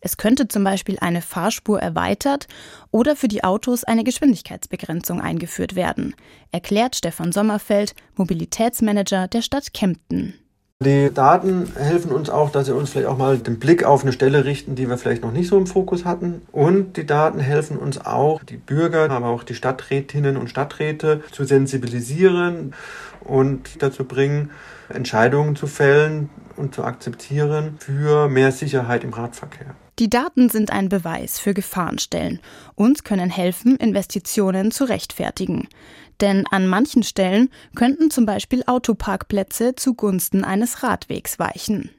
Es 0.00 0.16
könnte 0.16 0.48
zum 0.48 0.64
Beispiel 0.64 0.96
eine 0.98 1.20
Fahrspur 1.20 1.78
erweitert 1.78 2.46
oder 2.90 3.16
für 3.16 3.28
die 3.28 3.44
Autos 3.44 3.84
eine 3.84 4.02
Geschwindigkeitsbegrenzung 4.02 5.20
eingeführt 5.20 5.74
werden, 5.74 6.14
erklärt 6.52 6.96
Stefan 6.96 7.32
Sommerfeld, 7.32 7.94
Mobilitätsmanager 8.16 9.28
der 9.28 9.42
Stadt 9.42 9.74
Kempten. 9.74 10.32
Die 10.84 11.12
Daten 11.12 11.74
helfen 11.74 12.12
uns 12.12 12.30
auch, 12.30 12.52
dass 12.52 12.66
sie 12.66 12.74
uns 12.74 12.90
vielleicht 12.90 13.08
auch 13.08 13.18
mal 13.18 13.36
den 13.36 13.58
Blick 13.58 13.82
auf 13.82 14.02
eine 14.02 14.12
Stelle 14.12 14.44
richten, 14.44 14.76
die 14.76 14.88
wir 14.88 14.96
vielleicht 14.96 15.22
noch 15.22 15.32
nicht 15.32 15.48
so 15.48 15.58
im 15.58 15.66
Fokus 15.66 16.04
hatten. 16.04 16.42
Und 16.52 16.96
die 16.96 17.04
Daten 17.04 17.40
helfen 17.40 17.76
uns 17.76 18.00
auch, 18.06 18.44
die 18.44 18.58
Bürger, 18.58 19.10
aber 19.10 19.26
auch 19.26 19.42
die 19.42 19.56
Stadträtinnen 19.56 20.36
und 20.36 20.50
Stadträte 20.50 21.20
zu 21.32 21.42
sensibilisieren 21.42 22.74
und 23.22 23.82
dazu 23.82 24.04
bringen, 24.04 24.52
Entscheidungen 24.88 25.56
zu 25.56 25.66
fällen 25.66 26.30
und 26.54 26.76
zu 26.76 26.84
akzeptieren 26.84 27.74
für 27.80 28.28
mehr 28.28 28.52
Sicherheit 28.52 29.02
im 29.02 29.12
Radverkehr. 29.12 29.74
Die 29.98 30.08
Daten 30.08 30.48
sind 30.48 30.70
ein 30.70 30.88
Beweis 30.88 31.40
für 31.40 31.54
Gefahrenstellen 31.54 32.38
und 32.76 33.04
können 33.04 33.30
helfen, 33.30 33.76
Investitionen 33.76 34.70
zu 34.70 34.84
rechtfertigen. 34.84 35.68
Denn 36.20 36.46
an 36.50 36.68
manchen 36.68 37.02
Stellen 37.02 37.50
könnten 37.74 38.10
zum 38.10 38.24
Beispiel 38.24 38.62
Autoparkplätze 38.66 39.74
zugunsten 39.74 40.44
eines 40.44 40.84
Radwegs 40.84 41.38
weichen. 41.40 41.90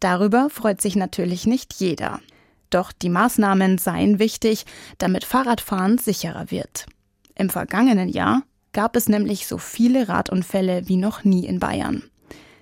Darüber 0.00 0.50
freut 0.50 0.82
sich 0.82 0.96
natürlich 0.96 1.46
nicht 1.46 1.74
jeder. 1.74 2.20
Doch 2.68 2.92
die 2.92 3.08
Maßnahmen 3.08 3.78
seien 3.78 4.18
wichtig, 4.18 4.66
damit 4.98 5.24
Fahrradfahren 5.24 5.96
sicherer 5.96 6.50
wird. 6.50 6.86
Im 7.34 7.48
vergangenen 7.48 8.10
Jahr 8.10 8.42
gab 8.72 8.96
es 8.96 9.08
nämlich 9.08 9.46
so 9.46 9.56
viele 9.56 10.08
Radunfälle 10.08 10.88
wie 10.88 10.96
noch 10.96 11.24
nie 11.24 11.46
in 11.46 11.58
Bayern. 11.58 12.02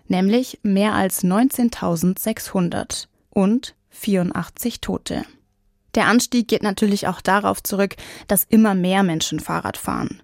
Nämlich 0.06 0.60
mehr 0.62 0.94
als 0.94 1.24
19.600 1.24 3.06
und 3.30 3.74
84 3.94 4.80
Tote. 4.80 5.24
Der 5.94 6.06
Anstieg 6.06 6.48
geht 6.48 6.62
natürlich 6.62 7.06
auch 7.06 7.20
darauf 7.20 7.62
zurück, 7.62 7.94
dass 8.28 8.44
immer 8.44 8.74
mehr 8.74 9.02
Menschen 9.02 9.40
Fahrrad 9.40 9.76
fahren. 9.76 10.22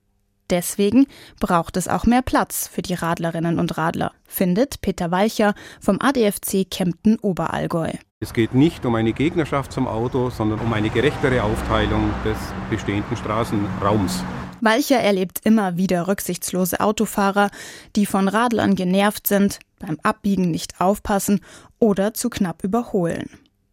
Deswegen 0.51 1.07
braucht 1.39 1.77
es 1.77 1.87
auch 1.87 2.07
mehr 2.07 2.23
Platz 2.23 2.67
für 2.67 2.83
die 2.83 2.95
Radlerinnen 2.95 3.61
und 3.61 3.79
Radler, 3.79 4.13
findet 4.27 4.81
Peter 4.81 5.13
Walcher 5.13 5.55
vom 5.81 5.99
ADFC 6.01 6.69
Kempten 6.69 7.19
Oberallgäu. 7.21 7.93
Es 8.19 8.35
geht 8.35 8.53
nicht 8.53 8.85
um 8.85 8.97
eine 8.97 9.13
Gegnerschaft 9.13 9.73
zum 9.73 9.87
Auto, 9.87 10.29
sondern 10.29 10.59
um 10.59 10.73
eine 10.73 10.91
gerechtere 10.91 11.45
Aufteilung 11.45 12.11
des 12.25 12.37
bestehenden 12.69 13.17
Straßenraums. 13.17 14.25
Walcher 14.61 14.99
erlebt 14.99 15.41
immer 15.45 15.77
wieder 15.77 16.07
rücksichtslose 16.07 16.81
Autofahrer, 16.81 17.51
die 17.97 18.05
von 18.05 18.29
Radlern 18.29 18.75
genervt 18.75 19.27
sind, 19.27 19.61
beim 19.79 19.99
Abbiegen 20.03 20.51
nicht 20.51 20.81
aufpassen 20.81 21.41
oder 21.79 22.13
zu 22.13 22.29
knapp 22.29 22.63
überholen. 22.63 23.31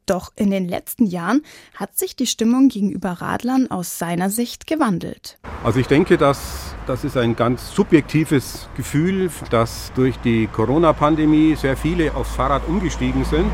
Doch 0.08 0.32
in 0.36 0.50
den 0.50 0.68
letzten 0.68 1.06
Jahren 1.06 1.44
hat 1.76 1.98
sich 1.98 2.16
die 2.16 2.28
Stimmung 2.28 2.70
gegenüber 2.70 3.12
Radlern 3.12 3.70
aus 3.70 4.00
seiner 4.00 4.30
Sicht 4.30 4.66
gewandelt. 4.66 5.38
Also 5.64 5.80
ich 5.80 5.88
denke, 5.88 6.18
dass 6.18 6.76
das 6.88 7.04
ist 7.04 7.18
ein 7.18 7.36
ganz 7.36 7.76
subjektives 7.76 8.70
Gefühl, 8.78 9.30
dass 9.50 9.92
durch 9.94 10.16
die 10.20 10.48
Corona-Pandemie 10.48 11.56
sehr 11.56 11.76
viele 11.76 12.16
aufs 12.16 12.34
Fahrrad 12.34 12.66
umgestiegen 12.66 13.26
sind 13.26 13.52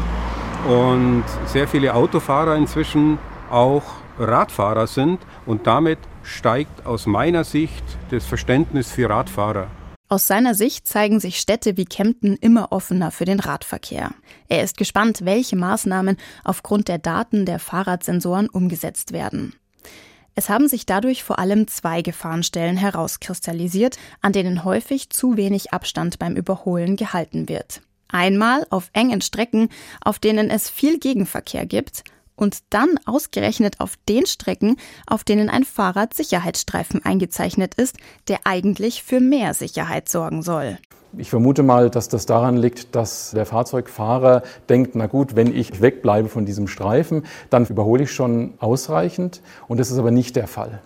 und 0.68 1.24
sehr 1.48 1.68
viele 1.68 1.96
Autofahrer 1.96 2.56
inzwischen 2.56 3.18
auch 3.50 3.84
Radfahrer 4.20 4.86
sind 4.86 5.20
und 5.48 5.66
damit 5.66 5.98
steigt 6.22 6.86
aus 6.86 7.08
meiner 7.08 7.44
Sicht 7.44 7.84
das 8.12 8.26
Verständnis 8.26 8.92
für 8.92 9.10
Radfahrer. 9.10 9.68
Aus 10.14 10.28
seiner 10.28 10.54
Sicht 10.54 10.88
zeigen 10.88 11.20
sich 11.20 11.40
Städte 11.40 11.76
wie 11.76 11.86
Kempten 11.86 12.36
immer 12.36 12.72
offener 12.72 13.10
für 13.10 13.26
den 13.26 13.40
Radverkehr. 13.40 14.12
Er 14.48 14.62
ist 14.62 14.78
gespannt, 14.78 15.22
welche 15.26 15.56
Maßnahmen 15.56 16.18
aufgrund 16.44 16.88
der 16.88 17.00
Daten 17.00 17.48
der 17.48 17.58
Fahrradsensoren 17.58 18.48
umgesetzt 18.48 19.12
werden. 19.12 19.56
Es 20.36 20.50
haben 20.50 20.68
sich 20.68 20.86
dadurch 20.86 21.24
vor 21.24 21.40
allem 21.40 21.66
zwei 21.66 22.04
Gefahrenstellen 22.04 22.78
herauskristallisiert, 22.78 23.98
an 24.22 24.34
denen 24.34 24.64
häufig 24.64 25.10
zu 25.10 25.36
wenig 25.36 25.74
Abstand 25.74 26.20
beim 26.20 26.36
Überholen 26.36 26.96
gehalten 26.96 27.50
wird. 27.50 27.82
Einmal 28.08 28.68
auf 28.70 28.92
engen 28.94 29.22
Strecken, 29.22 29.70
auf 30.00 30.20
denen 30.20 30.52
es 30.52 30.70
viel 30.70 31.00
Gegenverkehr 31.00 31.66
gibt, 31.66 32.04
und 32.36 32.60
dann 32.70 33.00
ausgerechnet 33.06 33.80
auf 33.80 33.94
den 34.10 34.26
Strecken, 34.26 34.78
auf 35.08 35.24
denen 35.24 35.50
ein 35.50 35.64
Fahrradsicherheitsstreifen 35.64 37.04
eingezeichnet 37.06 37.76
ist, 37.76 37.98
der 38.28 38.40
eigentlich 38.46 39.04
für 39.04 39.20
mehr 39.20 39.54
Sicherheit 39.54 40.10
sorgen 40.10 40.42
soll. 40.42 40.78
Ich 41.16 41.30
vermute 41.30 41.62
mal, 41.62 41.92
dass 41.92 42.10
das 42.10 42.26
daran 42.26 42.58
liegt, 42.58 42.96
dass 42.96 43.32
der 43.32 43.46
Fahrzeugfahrer 43.46 44.42
denkt, 44.68 44.96
na 44.96 45.06
gut, 45.06 45.36
wenn 45.36 45.56
ich 45.56 45.80
wegbleibe 45.80 46.28
von 46.28 46.46
diesem 46.46 46.68
Streifen, 46.68 47.26
dann 47.52 47.68
überhole 47.68 48.04
ich 48.04 48.12
schon 48.12 48.56
ausreichend 48.58 49.44
und 49.68 49.80
das 49.80 49.92
ist 49.92 50.00
aber 50.00 50.10
nicht 50.10 50.36
der 50.36 50.48
Fall. 50.48 50.82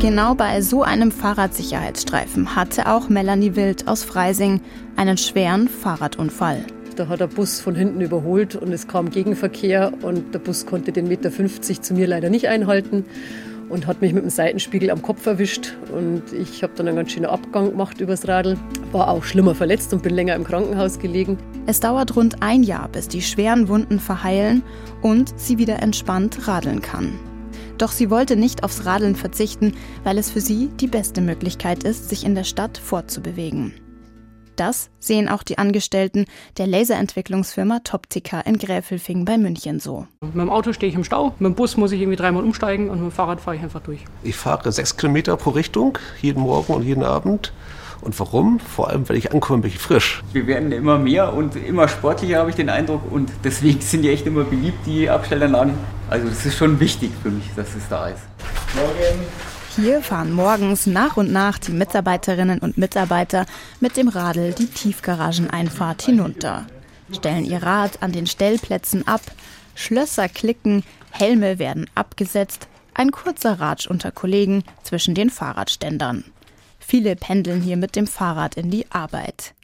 Genau 0.00 0.34
bei 0.34 0.62
so 0.62 0.82
einem 0.82 1.12
Fahrradsicherheitsstreifen 1.12 2.56
hatte 2.56 2.90
auch 2.90 3.08
Melanie 3.08 3.54
Wild 3.54 3.86
aus 3.86 4.02
Freising 4.02 4.62
einen 4.96 5.16
schweren 5.16 5.68
Fahrradunfall. 5.68 6.64
Da 7.00 7.08
hat 7.08 7.20
der 7.20 7.28
Bus 7.28 7.60
von 7.60 7.74
hinten 7.74 8.02
überholt 8.02 8.56
und 8.56 8.74
es 8.74 8.86
kam 8.86 9.08
Gegenverkehr 9.08 9.90
und 10.02 10.34
der 10.34 10.38
Bus 10.38 10.66
konnte 10.66 10.92
den 10.92 11.08
Meter 11.08 11.30
50 11.30 11.80
zu 11.80 11.94
mir 11.94 12.06
leider 12.06 12.28
nicht 12.28 12.46
einhalten 12.48 13.06
und 13.70 13.86
hat 13.86 14.02
mich 14.02 14.12
mit 14.12 14.22
dem 14.22 14.28
Seitenspiegel 14.28 14.90
am 14.90 15.00
Kopf 15.00 15.24
erwischt 15.24 15.78
und 15.96 16.24
ich 16.34 16.62
habe 16.62 16.74
dann 16.76 16.88
einen 16.88 16.98
ganz 16.98 17.12
schönen 17.12 17.24
Abgang 17.24 17.70
gemacht 17.70 18.02
übers 18.02 18.28
Radl. 18.28 18.58
War 18.92 19.08
auch 19.08 19.24
schlimmer 19.24 19.54
verletzt 19.54 19.94
und 19.94 20.02
bin 20.02 20.14
länger 20.14 20.34
im 20.34 20.44
Krankenhaus 20.44 20.98
gelegen. 20.98 21.38
Es 21.64 21.80
dauert 21.80 22.16
rund 22.16 22.42
ein 22.42 22.62
Jahr, 22.62 22.90
bis 22.90 23.08
die 23.08 23.22
schweren 23.22 23.68
Wunden 23.68 23.98
verheilen 23.98 24.62
und 25.00 25.32
sie 25.40 25.56
wieder 25.56 25.82
entspannt 25.82 26.46
radeln 26.48 26.82
kann. 26.82 27.18
Doch 27.78 27.92
sie 27.92 28.10
wollte 28.10 28.36
nicht 28.36 28.62
aufs 28.62 28.84
Radeln 28.84 29.16
verzichten, 29.16 29.72
weil 30.04 30.18
es 30.18 30.30
für 30.30 30.42
sie 30.42 30.68
die 30.78 30.86
beste 30.86 31.22
Möglichkeit 31.22 31.82
ist, 31.82 32.10
sich 32.10 32.26
in 32.26 32.34
der 32.34 32.44
Stadt 32.44 32.76
fortzubewegen. 32.76 33.72
Das 34.60 34.90
sehen 34.98 35.30
auch 35.30 35.42
die 35.42 35.56
Angestellten 35.56 36.26
der 36.58 36.66
Laserentwicklungsfirma 36.66 37.78
Toptica 37.78 38.40
in 38.40 38.58
Gräfelfing 38.58 39.24
bei 39.24 39.38
München 39.38 39.80
so. 39.80 40.06
Mit 40.20 40.34
dem 40.34 40.50
Auto 40.50 40.74
stehe 40.74 40.90
ich 40.90 40.96
im 40.96 41.02
Stau, 41.02 41.34
mit 41.38 41.52
dem 41.52 41.54
Bus 41.54 41.78
muss 41.78 41.92
ich 41.92 42.00
irgendwie 42.02 42.18
dreimal 42.18 42.44
umsteigen 42.44 42.90
und 42.90 43.02
mit 43.02 43.10
dem 43.10 43.14
Fahrrad 43.14 43.40
fahre 43.40 43.56
ich 43.56 43.62
einfach 43.62 43.80
durch. 43.80 44.00
Ich 44.22 44.36
fahre 44.36 44.70
sechs 44.70 44.98
Kilometer 44.98 45.38
pro 45.38 45.48
Richtung, 45.48 45.96
jeden 46.20 46.42
Morgen 46.42 46.74
und 46.74 46.82
jeden 46.82 47.04
Abend. 47.04 47.54
Und 48.02 48.20
warum? 48.20 48.60
Vor 48.60 48.90
allem, 48.90 49.08
wenn 49.08 49.16
ich 49.16 49.32
ankomme, 49.32 49.62
bin 49.62 49.70
ich 49.70 49.78
frisch. 49.78 50.22
Wir 50.34 50.46
werden 50.46 50.72
immer 50.72 50.98
mehr 50.98 51.32
und 51.32 51.56
immer 51.56 51.88
sportlicher, 51.88 52.40
habe 52.40 52.50
ich 52.50 52.56
den 52.56 52.68
Eindruck. 52.68 53.10
Und 53.10 53.32
deswegen 53.42 53.80
sind 53.80 54.02
die 54.02 54.10
echt 54.10 54.26
immer 54.26 54.44
beliebt, 54.44 54.84
die 54.84 55.08
Abstellanlagen. 55.08 55.72
Also 56.10 56.28
es 56.28 56.44
ist 56.44 56.58
schon 56.58 56.80
wichtig 56.80 57.12
für 57.22 57.30
mich, 57.30 57.44
dass 57.56 57.74
es 57.74 57.88
da 57.88 58.08
ist. 58.08 58.20
Morgen. 58.74 59.59
Hier 59.80 60.02
fahren 60.02 60.34
morgens 60.34 60.86
nach 60.86 61.16
und 61.16 61.32
nach 61.32 61.56
die 61.56 61.72
Mitarbeiterinnen 61.72 62.58
und 62.58 62.76
Mitarbeiter 62.76 63.46
mit 63.80 63.96
dem 63.96 64.08
Radl 64.08 64.52
die 64.52 64.66
Tiefgarageneinfahrt 64.66 66.02
hinunter, 66.02 66.66
stellen 67.10 67.46
ihr 67.46 67.62
Rad 67.62 68.02
an 68.02 68.12
den 68.12 68.26
Stellplätzen 68.26 69.08
ab, 69.08 69.22
Schlösser 69.74 70.28
klicken, 70.28 70.84
Helme 71.10 71.58
werden 71.58 71.88
abgesetzt, 71.94 72.68
ein 72.92 73.10
kurzer 73.10 73.58
Ratsch 73.58 73.86
unter 73.86 74.12
Kollegen 74.12 74.64
zwischen 74.82 75.14
den 75.14 75.30
Fahrradständern. 75.30 76.24
Viele 76.78 77.16
pendeln 77.16 77.62
hier 77.62 77.78
mit 77.78 77.96
dem 77.96 78.06
Fahrrad 78.06 78.58
in 78.58 78.70
die 78.70 78.84
Arbeit. 78.90 79.54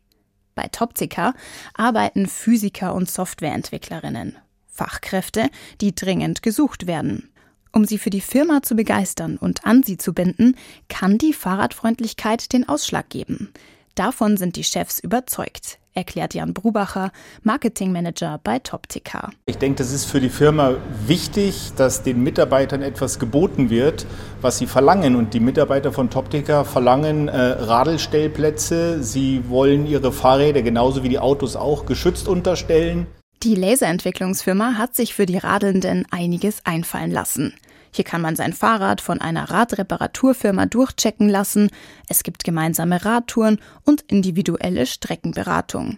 Bei 0.54 0.66
Topzica 0.68 1.34
arbeiten 1.74 2.26
Physiker 2.26 2.94
und 2.94 3.10
Softwareentwicklerinnen, 3.10 4.36
Fachkräfte, 4.66 5.50
die 5.82 5.94
dringend 5.94 6.42
gesucht 6.42 6.86
werden. 6.86 7.28
Um 7.76 7.84
sie 7.84 7.98
für 7.98 8.08
die 8.08 8.22
Firma 8.22 8.62
zu 8.62 8.74
begeistern 8.74 9.36
und 9.36 9.66
an 9.66 9.82
sie 9.82 9.98
zu 9.98 10.14
binden, 10.14 10.56
kann 10.88 11.18
die 11.18 11.34
Fahrradfreundlichkeit 11.34 12.54
den 12.54 12.66
Ausschlag 12.66 13.10
geben. 13.10 13.52
Davon 13.94 14.38
sind 14.38 14.56
die 14.56 14.64
Chefs 14.64 14.98
überzeugt, 14.98 15.78
erklärt 15.92 16.32
Jan 16.32 16.54
Brubacher, 16.54 17.12
Marketingmanager 17.42 18.40
bei 18.42 18.60
Toptica. 18.60 19.28
Ich 19.44 19.58
denke, 19.58 19.76
das 19.76 19.92
ist 19.92 20.06
für 20.06 20.20
die 20.20 20.30
Firma 20.30 20.76
wichtig, 21.06 21.72
dass 21.76 22.02
den 22.02 22.22
Mitarbeitern 22.22 22.80
etwas 22.80 23.18
geboten 23.18 23.68
wird, 23.68 24.06
was 24.40 24.56
sie 24.56 24.66
verlangen. 24.66 25.14
Und 25.14 25.34
die 25.34 25.40
Mitarbeiter 25.40 25.92
von 25.92 26.08
Toptica 26.08 26.64
verlangen 26.64 27.28
äh, 27.28 27.38
Radelstellplätze. 27.38 29.02
Sie 29.02 29.50
wollen 29.50 29.86
ihre 29.86 30.12
Fahrräder 30.12 30.62
genauso 30.62 31.02
wie 31.02 31.10
die 31.10 31.18
Autos 31.18 31.56
auch 31.56 31.84
geschützt 31.84 32.26
unterstellen. 32.26 33.06
Die 33.42 33.54
Laserentwicklungsfirma 33.54 34.78
hat 34.78 34.96
sich 34.96 35.14
für 35.14 35.26
die 35.26 35.36
Radelnden 35.36 36.06
einiges 36.10 36.64
einfallen 36.64 37.10
lassen. 37.10 37.52
Hier 37.96 38.04
kann 38.04 38.20
man 38.20 38.36
sein 38.36 38.52
Fahrrad 38.52 39.00
von 39.00 39.22
einer 39.22 39.50
Radreparaturfirma 39.50 40.66
durchchecken 40.66 41.30
lassen. 41.30 41.70
Es 42.10 42.24
gibt 42.24 42.44
gemeinsame 42.44 43.02
Radtouren 43.02 43.58
und 43.84 44.02
individuelle 44.02 44.84
Streckenberatung. 44.84 45.96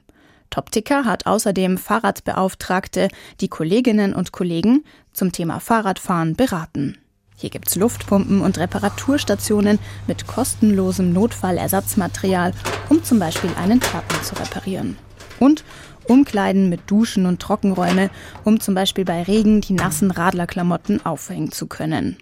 Toptica 0.48 1.04
hat 1.04 1.26
außerdem 1.26 1.76
Fahrradbeauftragte, 1.76 3.08
die 3.40 3.48
Kolleginnen 3.48 4.14
und 4.14 4.30
Kollegen 4.30 4.84
zum 5.12 5.32
Thema 5.32 5.58
Fahrradfahren 5.58 6.36
beraten. 6.36 6.98
Hier 7.36 7.50
gibt's 7.50 7.74
Luftpumpen 7.74 8.42
und 8.42 8.58
Reparaturstationen 8.58 9.80
mit 10.06 10.28
kostenlosem 10.28 11.12
Notfallersatzmaterial, 11.12 12.52
um 12.90 13.02
zum 13.02 13.18
Beispiel 13.18 13.50
einen 13.60 13.80
Platten 13.80 14.22
zu 14.22 14.36
reparieren. 14.36 14.96
Und 15.40 15.64
Umkleiden 16.08 16.68
mit 16.68 16.90
Duschen 16.90 17.26
und 17.26 17.40
Trockenräume, 17.40 18.10
um 18.44 18.60
zum 18.60 18.74
Beispiel 18.74 19.04
bei 19.04 19.22
Regen 19.22 19.60
die 19.60 19.74
nassen 19.74 20.10
Radlerklamotten 20.10 21.04
aufhängen 21.06 21.52
zu 21.52 21.66
können. 21.66 22.16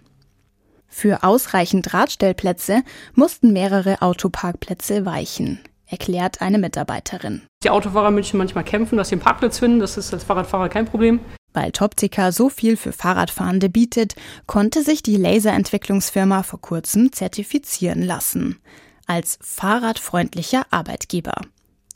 Für 0.87 1.23
ausreichend 1.23 1.93
Radstellplätze 1.93 2.83
mussten 3.13 3.53
mehrere 3.53 4.01
Autoparkplätze 4.01 5.05
weichen, 5.05 5.59
erklärt 5.85 6.41
eine 6.41 6.57
Mitarbeiterin. 6.57 7.43
Die 7.63 7.69
Autofahrer 7.69 8.11
müssen 8.11 8.37
manchmal 8.37 8.63
kämpfen, 8.63 8.97
dass 8.97 9.09
sie 9.09 9.15
einen 9.15 9.21
Parkplatz 9.21 9.59
finden. 9.59 9.79
Das 9.79 9.97
ist 9.97 10.13
als 10.13 10.23
Fahrradfahrer 10.23 10.69
kein 10.69 10.85
Problem. 10.85 11.19
Weil 11.53 11.71
Toptica 11.71 12.31
so 12.31 12.49
viel 12.49 12.77
für 12.77 12.91
Fahrradfahrende 12.91 13.69
bietet, 13.69 14.15
konnte 14.45 14.83
sich 14.83 15.01
die 15.01 15.17
Laserentwicklungsfirma 15.17 16.43
vor 16.43 16.61
kurzem 16.61 17.11
zertifizieren 17.11 18.03
lassen. 18.03 18.59
Als 19.07 19.39
fahrradfreundlicher 19.41 20.63
Arbeitgeber. 20.69 21.41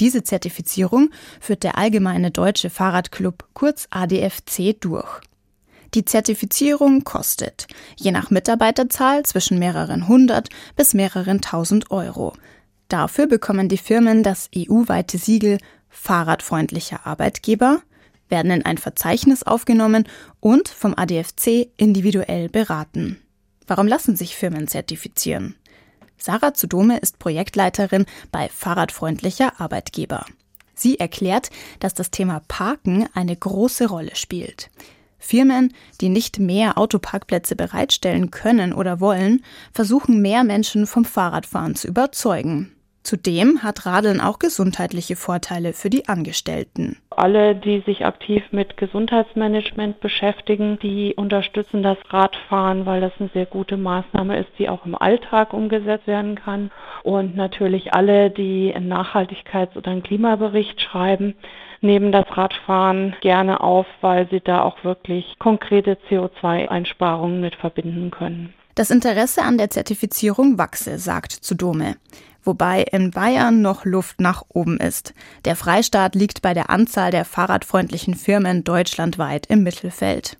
Diese 0.01 0.23
Zertifizierung 0.23 1.11
führt 1.39 1.61
der 1.61 1.77
Allgemeine 1.77 2.31
Deutsche 2.31 2.71
Fahrradclub 2.71 3.47
kurz 3.53 3.87
ADFC 3.91 4.75
durch. 4.79 5.21
Die 5.93 6.05
Zertifizierung 6.05 7.03
kostet, 7.03 7.67
je 7.97 8.09
nach 8.09 8.31
Mitarbeiterzahl, 8.31 9.21
zwischen 9.23 9.59
mehreren 9.59 10.07
hundert 10.07 10.49
bis 10.75 10.95
mehreren 10.95 11.39
tausend 11.39 11.91
Euro. 11.91 12.33
Dafür 12.87 13.27
bekommen 13.27 13.69
die 13.69 13.77
Firmen 13.77 14.23
das 14.23 14.49
EU-weite 14.57 15.19
Siegel 15.19 15.59
Fahrradfreundlicher 15.89 17.05
Arbeitgeber, 17.05 17.83
werden 18.27 18.49
in 18.49 18.65
ein 18.65 18.79
Verzeichnis 18.79 19.43
aufgenommen 19.43 20.07
und 20.39 20.67
vom 20.67 20.95
ADFC 20.97 21.69
individuell 21.77 22.49
beraten. 22.49 23.21
Warum 23.67 23.85
lassen 23.85 24.15
sich 24.15 24.35
Firmen 24.35 24.67
zertifizieren? 24.67 25.53
Sarah 26.21 26.53
Zudome 26.53 26.99
ist 26.99 27.17
Projektleiterin 27.17 28.05
bei 28.31 28.47
Fahrradfreundlicher 28.47 29.59
Arbeitgeber. 29.59 30.23
Sie 30.75 30.99
erklärt, 30.99 31.49
dass 31.79 31.95
das 31.95 32.11
Thema 32.11 32.43
Parken 32.47 33.07
eine 33.15 33.35
große 33.35 33.87
Rolle 33.87 34.15
spielt. 34.15 34.69
Firmen, 35.17 35.73
die 35.99 36.09
nicht 36.09 36.37
mehr 36.37 36.77
Autoparkplätze 36.77 37.55
bereitstellen 37.55 38.29
können 38.29 38.71
oder 38.71 38.99
wollen, 38.99 39.43
versuchen 39.73 40.21
mehr 40.21 40.43
Menschen 40.43 40.85
vom 40.85 41.05
Fahrradfahren 41.05 41.73
zu 41.73 41.87
überzeugen. 41.87 42.71
Zudem 43.03 43.63
hat 43.63 43.85
Radeln 43.87 44.21
auch 44.21 44.37
gesundheitliche 44.37 45.15
Vorteile 45.15 45.73
für 45.73 45.89
die 45.89 46.07
Angestellten. 46.07 46.97
Alle, 47.09 47.55
die 47.55 47.81
sich 47.85 48.05
aktiv 48.05 48.43
mit 48.51 48.77
Gesundheitsmanagement 48.77 49.99
beschäftigen, 49.99 50.77
die 50.81 51.15
unterstützen 51.15 51.81
das 51.81 51.97
Radfahren, 52.09 52.85
weil 52.85 53.01
das 53.01 53.11
eine 53.19 53.29
sehr 53.33 53.47
gute 53.47 53.75
Maßnahme 53.75 54.39
ist, 54.39 54.49
die 54.59 54.69
auch 54.69 54.85
im 54.85 54.95
Alltag 54.95 55.53
umgesetzt 55.53 56.05
werden 56.05 56.35
kann. 56.35 56.71
Und 57.03 57.35
natürlich 57.35 57.93
alle, 57.93 58.29
die 58.29 58.71
einen 58.73 58.91
Nachhaltigkeits- 58.91 59.75
oder 59.75 59.91
einen 59.91 60.03
Klimabericht 60.03 60.79
schreiben, 60.79 61.35
nehmen 61.81 62.11
das 62.11 62.25
Radfahren 62.37 63.15
gerne 63.21 63.61
auf, 63.61 63.87
weil 64.01 64.29
sie 64.29 64.41
da 64.41 64.61
auch 64.61 64.83
wirklich 64.83 65.37
konkrete 65.39 65.97
CO2-Einsparungen 66.09 67.41
mit 67.41 67.55
verbinden 67.55 68.11
können. 68.11 68.53
Das 68.75 68.89
Interesse 68.89 69.41
an 69.41 69.57
der 69.57 69.69
Zertifizierung 69.69 70.57
wachse, 70.57 70.97
sagt 70.97 71.31
Zudome 71.33 71.95
wobei 72.43 72.83
in 72.83 73.11
Bayern 73.11 73.61
noch 73.61 73.85
Luft 73.85 74.19
nach 74.19 74.43
oben 74.49 74.77
ist. 74.77 75.13
Der 75.45 75.55
Freistaat 75.55 76.15
liegt 76.15 76.41
bei 76.41 76.53
der 76.53 76.69
Anzahl 76.69 77.11
der 77.11 77.25
fahrradfreundlichen 77.25 78.15
Firmen 78.15 78.63
deutschlandweit 78.63 79.47
im 79.47 79.63
Mittelfeld. 79.63 80.37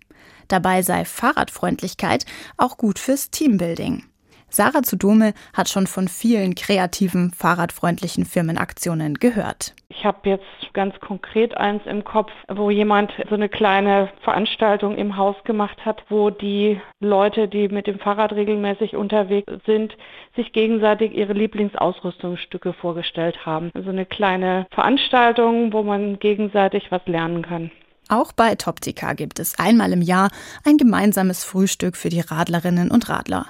Dabei 0.48 0.82
sei 0.82 1.04
Fahrradfreundlichkeit 1.04 2.26
auch 2.56 2.76
gut 2.76 2.98
fürs 2.98 3.30
Teambuilding. 3.30 4.04
Sarah 4.52 4.82
Zudome 4.82 5.32
hat 5.54 5.70
schon 5.70 5.86
von 5.86 6.08
vielen 6.08 6.54
kreativen, 6.54 7.32
fahrradfreundlichen 7.32 8.26
Firmenaktionen 8.26 9.14
gehört. 9.14 9.74
Ich 9.88 10.04
habe 10.04 10.28
jetzt 10.28 10.44
ganz 10.74 10.94
konkret 11.00 11.56
eins 11.56 11.82
im 11.86 12.04
Kopf, 12.04 12.30
wo 12.48 12.68
jemand 12.68 13.12
so 13.30 13.34
eine 13.34 13.48
kleine 13.48 14.10
Veranstaltung 14.20 14.96
im 14.96 15.16
Haus 15.16 15.36
gemacht 15.44 15.86
hat, 15.86 16.02
wo 16.10 16.28
die 16.28 16.78
Leute, 17.00 17.48
die 17.48 17.68
mit 17.68 17.86
dem 17.86 17.98
Fahrrad 17.98 18.34
regelmäßig 18.34 18.94
unterwegs 18.94 19.50
sind, 19.64 19.96
sich 20.36 20.52
gegenseitig 20.52 21.14
ihre 21.14 21.32
Lieblingsausrüstungsstücke 21.32 22.74
vorgestellt 22.74 23.46
haben. 23.46 23.70
Also 23.72 23.88
eine 23.88 24.04
kleine 24.04 24.66
Veranstaltung, 24.70 25.72
wo 25.72 25.82
man 25.82 26.18
gegenseitig 26.18 26.90
was 26.90 27.06
lernen 27.06 27.42
kann. 27.42 27.70
Auch 28.08 28.32
bei 28.32 28.54
Toptica 28.56 29.14
gibt 29.14 29.38
es 29.38 29.58
einmal 29.58 29.92
im 29.92 30.02
Jahr 30.02 30.30
ein 30.66 30.76
gemeinsames 30.76 31.44
Frühstück 31.44 31.96
für 31.96 32.10
die 32.10 32.20
Radlerinnen 32.20 32.90
und 32.90 33.08
Radler. 33.08 33.46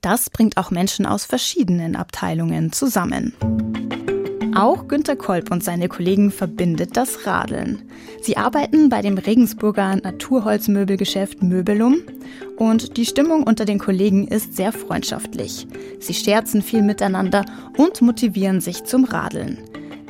Das 0.00 0.30
bringt 0.30 0.56
auch 0.56 0.70
Menschen 0.70 1.06
aus 1.06 1.24
verschiedenen 1.24 1.96
Abteilungen 1.96 2.72
zusammen. 2.72 3.34
Auch 4.56 4.88
Günter 4.88 5.16
Kolb 5.16 5.50
und 5.50 5.62
seine 5.62 5.86
Kollegen 5.86 6.30
verbindet 6.30 6.96
das 6.96 7.26
Radeln. 7.26 7.82
Sie 8.22 8.38
arbeiten 8.38 8.88
bei 8.88 9.02
dem 9.02 9.18
Regensburger 9.18 9.96
Naturholzmöbelgeschäft 9.96 11.42
Möbelum 11.42 11.98
und 12.56 12.96
die 12.96 13.04
Stimmung 13.04 13.42
unter 13.42 13.66
den 13.66 13.78
Kollegen 13.78 14.26
ist 14.28 14.56
sehr 14.56 14.72
freundschaftlich. 14.72 15.66
Sie 16.00 16.14
scherzen 16.14 16.62
viel 16.62 16.80
miteinander 16.80 17.44
und 17.76 18.00
motivieren 18.00 18.62
sich 18.62 18.84
zum 18.84 19.04
Radeln. 19.04 19.58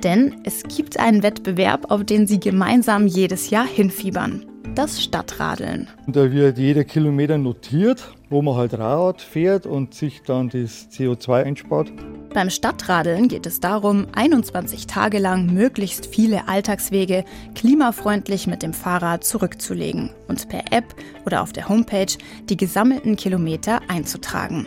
Denn 0.05 0.37
es 0.45 0.63
gibt 0.63 1.01
einen 1.01 1.25
Wettbewerb, 1.25 1.91
auf 1.91 2.05
den 2.05 2.29
sie 2.29 2.39
gemeinsam 2.39 3.09
jedes 3.09 3.51
Jahr 3.51 3.67
hinfiebern 3.67 4.45
das 4.75 5.03
Stadtradeln. 5.03 5.89
Da 6.07 6.31
wird 6.33 6.59
jeder 6.59 6.85
Kilometer 6.85 7.39
notiert, 7.39 8.13
wo 8.29 8.43
man 8.43 8.57
halt 8.57 8.79
Rad 8.79 9.23
fährt 9.23 9.67
und 9.67 9.95
sich 9.95 10.23
dann 10.23 10.49
das 10.49 10.89
CO2 10.91 11.45
einspart. 11.45 11.93
Beim 12.35 12.51
Stadtradeln 12.51 13.29
geht 13.29 13.47
es 13.47 13.61
darum, 13.61 14.07
21 14.15 14.87
Tage 14.87 15.19
lang 15.19 15.47
möglichst 15.47 16.07
viele 16.07 16.49
Alltagswege 16.49 17.25
klimafreundlich 17.55 18.47
mit 18.47 18.63
dem 18.63 18.75
Fahrrad 18.75 19.25
zurückzulegen 19.25 20.11
und 20.29 20.49
per 20.49 20.65
App 20.71 20.95
oder 21.25 21.43
auf 21.43 21.53
der 21.53 21.69
Homepage 21.69 22.13
die 22.49 22.57
gesammelten 22.57 23.17
Kilometer 23.17 23.81
einzutragen. 23.89 24.67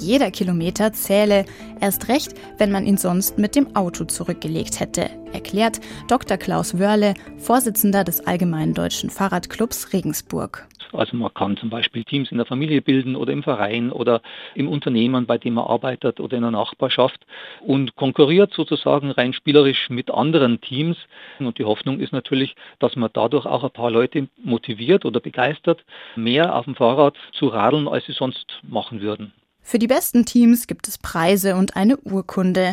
Jeder 0.00 0.30
Kilometer 0.30 0.92
zähle, 0.92 1.44
erst 1.80 2.08
recht, 2.08 2.34
wenn 2.58 2.70
man 2.70 2.86
ihn 2.86 2.96
sonst 2.96 3.38
mit 3.38 3.56
dem 3.56 3.74
Auto 3.74 4.04
zurückgelegt 4.04 4.78
hätte, 4.78 5.10
erklärt 5.32 5.80
Dr. 6.08 6.36
Klaus 6.36 6.78
Wörle, 6.78 7.14
Vorsitzender 7.36 8.04
des 8.04 8.24
Allgemeinen 8.26 8.74
Deutschen 8.74 9.10
Fahrradclubs 9.10 9.92
Regensburg. 9.92 10.68
Also 10.92 11.16
man 11.16 11.34
kann 11.34 11.56
zum 11.56 11.68
Beispiel 11.68 12.04
Teams 12.04 12.30
in 12.30 12.38
der 12.38 12.46
Familie 12.46 12.80
bilden 12.80 13.16
oder 13.16 13.32
im 13.32 13.42
Verein 13.42 13.92
oder 13.92 14.22
im 14.54 14.68
Unternehmen, 14.68 15.26
bei 15.26 15.36
dem 15.36 15.54
man 15.54 15.66
arbeitet 15.66 16.20
oder 16.20 16.36
in 16.36 16.42
der 16.42 16.52
Nachbarschaft 16.52 17.26
und 17.60 17.96
konkurriert 17.96 18.54
sozusagen 18.54 19.10
rein 19.10 19.32
spielerisch 19.32 19.90
mit 19.90 20.10
anderen 20.10 20.60
Teams. 20.60 20.96
Und 21.40 21.58
die 21.58 21.64
Hoffnung 21.64 22.00
ist 22.00 22.12
natürlich, 22.12 22.54
dass 22.78 22.96
man 22.96 23.10
dadurch 23.12 23.46
auch 23.46 23.64
ein 23.64 23.70
paar 23.70 23.90
Leute 23.90 24.28
motiviert 24.42 25.04
oder 25.04 25.20
begeistert, 25.20 25.84
mehr 26.16 26.54
auf 26.54 26.64
dem 26.64 26.74
Fahrrad 26.74 27.16
zu 27.32 27.48
radeln, 27.48 27.88
als 27.88 28.06
sie 28.06 28.12
sonst 28.12 28.46
machen 28.62 29.00
würden. 29.00 29.32
Für 29.68 29.78
die 29.78 29.86
besten 29.86 30.24
Teams 30.24 30.66
gibt 30.66 30.88
es 30.88 30.96
Preise 30.96 31.54
und 31.54 31.76
eine 31.76 31.98
Urkunde. 31.98 32.72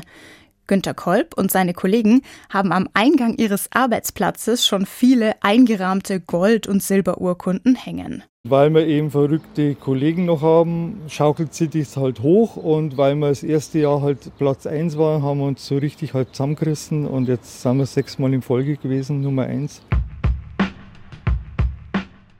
Günter 0.65 0.93
Kolb 0.93 1.33
und 1.35 1.51
seine 1.51 1.73
Kollegen 1.73 2.21
haben 2.49 2.71
am 2.71 2.87
Eingang 2.93 3.35
ihres 3.35 3.67
Arbeitsplatzes 3.73 4.65
schon 4.65 4.85
viele 4.85 5.33
eingerahmte 5.43 6.21
Gold- 6.21 6.67
und 6.67 6.81
Silberurkunden 6.81 7.75
hängen. 7.75 8.23
Weil 8.47 8.73
wir 8.73 8.87
eben 8.87 9.11
verrückte 9.11 9.75
Kollegen 9.75 10.23
noch 10.23 10.41
haben, 10.41 11.01
schaukelt 11.09 11.53
sich 11.53 11.71
das 11.71 11.97
halt 11.97 12.21
hoch 12.21 12.55
und 12.55 12.95
weil 12.95 13.15
wir 13.15 13.27
das 13.27 13.43
erste 13.43 13.79
Jahr 13.79 14.01
halt 14.01 14.31
Platz 14.37 14.65
1 14.65 14.97
waren, 14.97 15.21
haben 15.21 15.39
wir 15.39 15.47
uns 15.47 15.67
so 15.67 15.75
richtig 15.75 16.13
halt 16.13 16.29
zusammengerissen 16.31 17.07
und 17.07 17.27
jetzt 17.27 17.61
sind 17.61 17.77
wir 17.77 17.87
sechsmal 17.87 18.33
in 18.33 18.41
Folge 18.41 18.77
gewesen, 18.77 19.19
Nummer 19.19 19.43
1. 19.43 19.81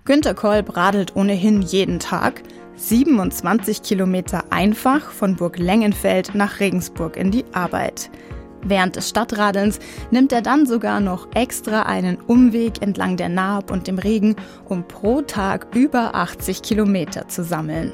Günter 0.07 0.35
Kolb 0.35 0.77
radelt 0.77 1.15
ohnehin 1.15 1.63
jeden 1.63 1.97
Tag 1.97 2.43
27 2.75 3.81
Kilometer 3.81 4.43
einfach 4.51 5.09
von 5.09 5.35
Burg 5.35 5.57
Lengenfeld 5.57 6.35
nach 6.35 6.59
Regensburg 6.59 7.17
in 7.17 7.31
die 7.31 7.43
Arbeit. 7.53 8.11
Während 8.61 8.97
des 8.97 9.09
Stadtradelns 9.09 9.79
nimmt 10.11 10.31
er 10.31 10.43
dann 10.43 10.67
sogar 10.67 10.99
noch 10.99 11.27
extra 11.33 11.83
einen 11.83 12.17
Umweg 12.17 12.83
entlang 12.83 13.17
der 13.17 13.29
Naab 13.29 13.71
und 13.71 13.87
dem 13.87 13.97
Regen, 13.97 14.35
um 14.65 14.87
pro 14.87 15.23
Tag 15.23 15.65
über 15.73 16.13
80 16.13 16.61
Kilometer 16.61 17.27
zu 17.27 17.43
sammeln. 17.43 17.91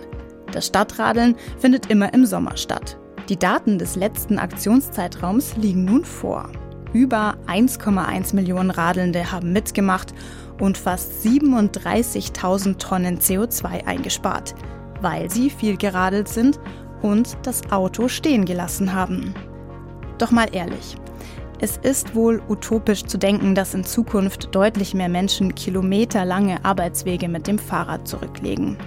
Das 0.51 0.67
Stadtradeln 0.67 1.37
findet 1.59 1.85
immer 1.85 2.13
im 2.13 2.25
Sommer 2.25 2.57
statt. 2.57 2.97
Die 3.29 3.39
Daten 3.39 3.79
des 3.79 3.95
letzten 3.95 4.37
Aktionszeitraums 4.37 5.55
liegen 5.55 5.85
nun 5.85 6.03
vor. 6.03 6.49
Über 6.93 7.37
1,1 7.47 8.35
Millionen 8.35 8.69
Radelnde 8.69 9.31
haben 9.31 9.53
mitgemacht 9.53 10.13
und 10.61 10.77
fast 10.77 11.25
37.000 11.25 12.77
Tonnen 12.77 13.19
CO2 13.19 13.85
eingespart, 13.85 14.55
weil 15.01 15.29
sie 15.29 15.49
viel 15.49 15.75
geradelt 15.75 16.29
sind 16.29 16.59
und 17.01 17.35
das 17.43 17.69
Auto 17.71 18.07
stehen 18.07 18.45
gelassen 18.45 18.93
haben. 18.93 19.33
Doch 20.19 20.31
mal 20.31 20.47
ehrlich, 20.53 20.95
es 21.59 21.77
ist 21.77 22.15
wohl 22.15 22.41
utopisch 22.47 23.03
zu 23.03 23.17
denken, 23.17 23.55
dass 23.55 23.73
in 23.73 23.83
Zukunft 23.83 24.55
deutlich 24.55 24.93
mehr 24.93 25.09
Menschen 25.09 25.53
kilometerlange 25.55 26.63
Arbeitswege 26.63 27.27
mit 27.27 27.47
dem 27.47 27.59
Fahrrad 27.59 28.07
zurücklegen. 28.07 28.77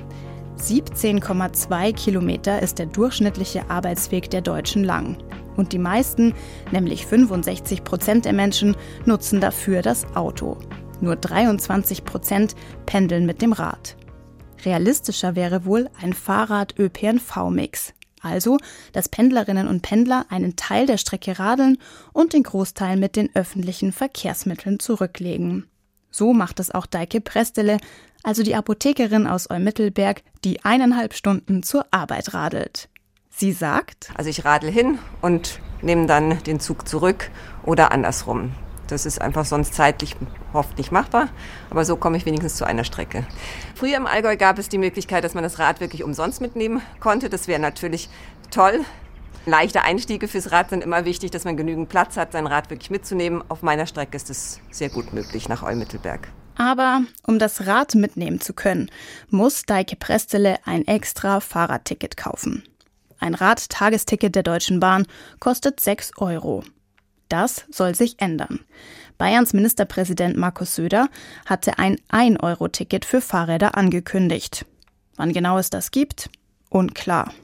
17,2 0.59 1.93
Kilometer 1.93 2.63
ist 2.63 2.79
der 2.79 2.87
durchschnittliche 2.87 3.69
Arbeitsweg 3.69 4.31
der 4.31 4.41
Deutschen 4.41 4.85
lang. 4.85 5.17
Und 5.57 5.73
die 5.73 5.79
meisten, 5.79 6.35
nämlich 6.73 7.07
65 7.07 7.85
Prozent 7.85 8.25
der 8.25 8.33
Menschen, 8.33 8.77
nutzen 9.05 9.41
dafür 9.41 9.83
das 9.83 10.05
Auto. 10.17 10.57
Nur 11.01 11.17
23 11.17 12.05
Prozent 12.05 12.55
pendeln 12.87 13.27
mit 13.27 13.43
dem 13.43 13.53
Rad. 13.53 13.97
Realistischer 14.65 15.37
wäre 15.37 15.65
wohl 15.65 15.91
ein 16.01 16.13
Fahrrad-ÖPNV-Mix. 16.13 17.93
Also, 18.21 18.57
dass 18.93 19.11
Pendlerinnen 19.11 19.69
und 19.69 19.83
Pendler 19.83 20.25
einen 20.31 20.57
Teil 20.57 20.87
der 20.87 20.97
Strecke 20.97 21.39
radeln 21.39 21.77
und 22.13 22.33
den 22.33 22.43
Großteil 22.43 22.97
mit 22.97 23.17
den 23.17 23.29
öffentlichen 23.35 23.93
Verkehrsmitteln 23.93 24.81
zurücklegen. 24.81 25.67
So 26.11 26.33
macht 26.33 26.59
es 26.59 26.71
auch 26.71 26.87
Deike 26.87 27.21
Prestele, 27.21 27.77
also 28.23 28.43
die 28.43 28.55
Apothekerin 28.55 29.27
aus 29.27 29.51
Eumittelberg, 29.51 30.23
die 30.45 30.65
eineinhalb 30.65 31.13
Stunden 31.13 31.63
zur 31.63 31.85
Arbeit 31.91 32.33
radelt. 32.33 32.89
Sie 33.31 33.53
sagt, 33.53 34.11
also 34.15 34.31
ich 34.31 34.45
radel 34.45 34.71
hin 34.71 34.99
und 35.21 35.61
nehme 35.83 36.07
dann 36.07 36.43
den 36.45 36.61
Zug 36.61 36.89
zurück 36.89 37.31
oder 37.65 37.93
andersrum. 37.93 38.53
Das 38.89 39.07
ist 39.07 39.21
einfach 39.21 39.45
sonst 39.45 39.75
zeitlich 39.75 40.17
oft 40.53 40.77
nicht 40.79 40.93
machbar, 40.93 41.29
aber 41.71 41.85
so 41.85 41.97
komme 41.97 42.17
ich 42.17 42.27
wenigstens 42.27 42.57
zu 42.57 42.65
einer 42.65 42.85
Strecke. 42.85 43.27
Früher 43.75 43.97
im 43.97 44.07
Allgäu 44.07 44.37
gab 44.37 44.59
es 44.59 44.69
die 44.69 44.79
Möglichkeit, 44.79 45.25
dass 45.25 45.35
man 45.35 45.43
das 45.43 45.59
Rad 45.59 45.81
wirklich 45.81 46.05
umsonst 46.05 46.41
mitnehmen 46.41 46.83
konnte. 47.01 47.31
Das 47.31 47.49
wäre 47.49 47.61
natürlich 47.61 48.09
toll. 48.51 48.81
Leichte 49.47 49.83
Einstiege 49.83 50.27
fürs 50.27 50.53
Rad 50.53 50.71
sind 50.71 50.83
immer 50.83 51.05
wichtig, 51.05 51.31
dass 51.31 51.45
man 51.45 51.57
genügend 51.57 51.89
Platz 51.89 52.17
hat, 52.17 52.33
sein 52.33 52.47
Rad 52.47 52.71
wirklich 52.71 52.91
mitzunehmen. 52.91 53.43
Auf 53.49 53.63
meiner 53.63 53.87
Strecke 53.87 54.17
ist 54.17 54.31
es 54.31 54.61
sehr 54.71 54.89
gut 54.89 55.13
möglich 55.13 55.49
nach 55.49 55.63
Eumittelberg. 55.63 56.29
Aber 56.57 57.03
um 57.27 57.39
das 57.39 57.67
Rad 57.67 57.95
mitnehmen 57.95 58.41
zu 58.41 58.55
können, 58.55 58.91
muss 59.29 59.65
Deike 59.65 59.97
Prestele 59.97 60.59
ein 60.65 60.87
extra 60.87 61.41
Fahrradticket 61.41 62.17
kaufen. 62.17 62.63
Ein 63.19 63.35
Radtagesticket 63.35 64.35
der 64.35 64.43
Deutschen 64.45 64.81
Bahn 64.81 65.07
kostet 65.41 65.81
6 65.81 66.13
Euro. 66.19 66.63
Das 67.35 67.65
soll 67.69 67.97
sich 67.97 68.21
ändern. 68.21 68.61
Bayerns 69.19 69.55
Ministerpräsident 69.55 70.37
Markus 70.37 70.77
Söder 70.77 71.09
hatte 71.47 71.81
ein 71.81 71.97
1-Euro-Ticket 72.13 73.05
für 73.05 73.21
Fahrräder 73.21 73.77
angekündigt. 73.77 74.65
Wann 75.17 75.33
genau 75.33 75.59
es 75.59 75.69
das 75.69 75.91
gibt? 75.91 76.31
Unklar. 76.71 77.35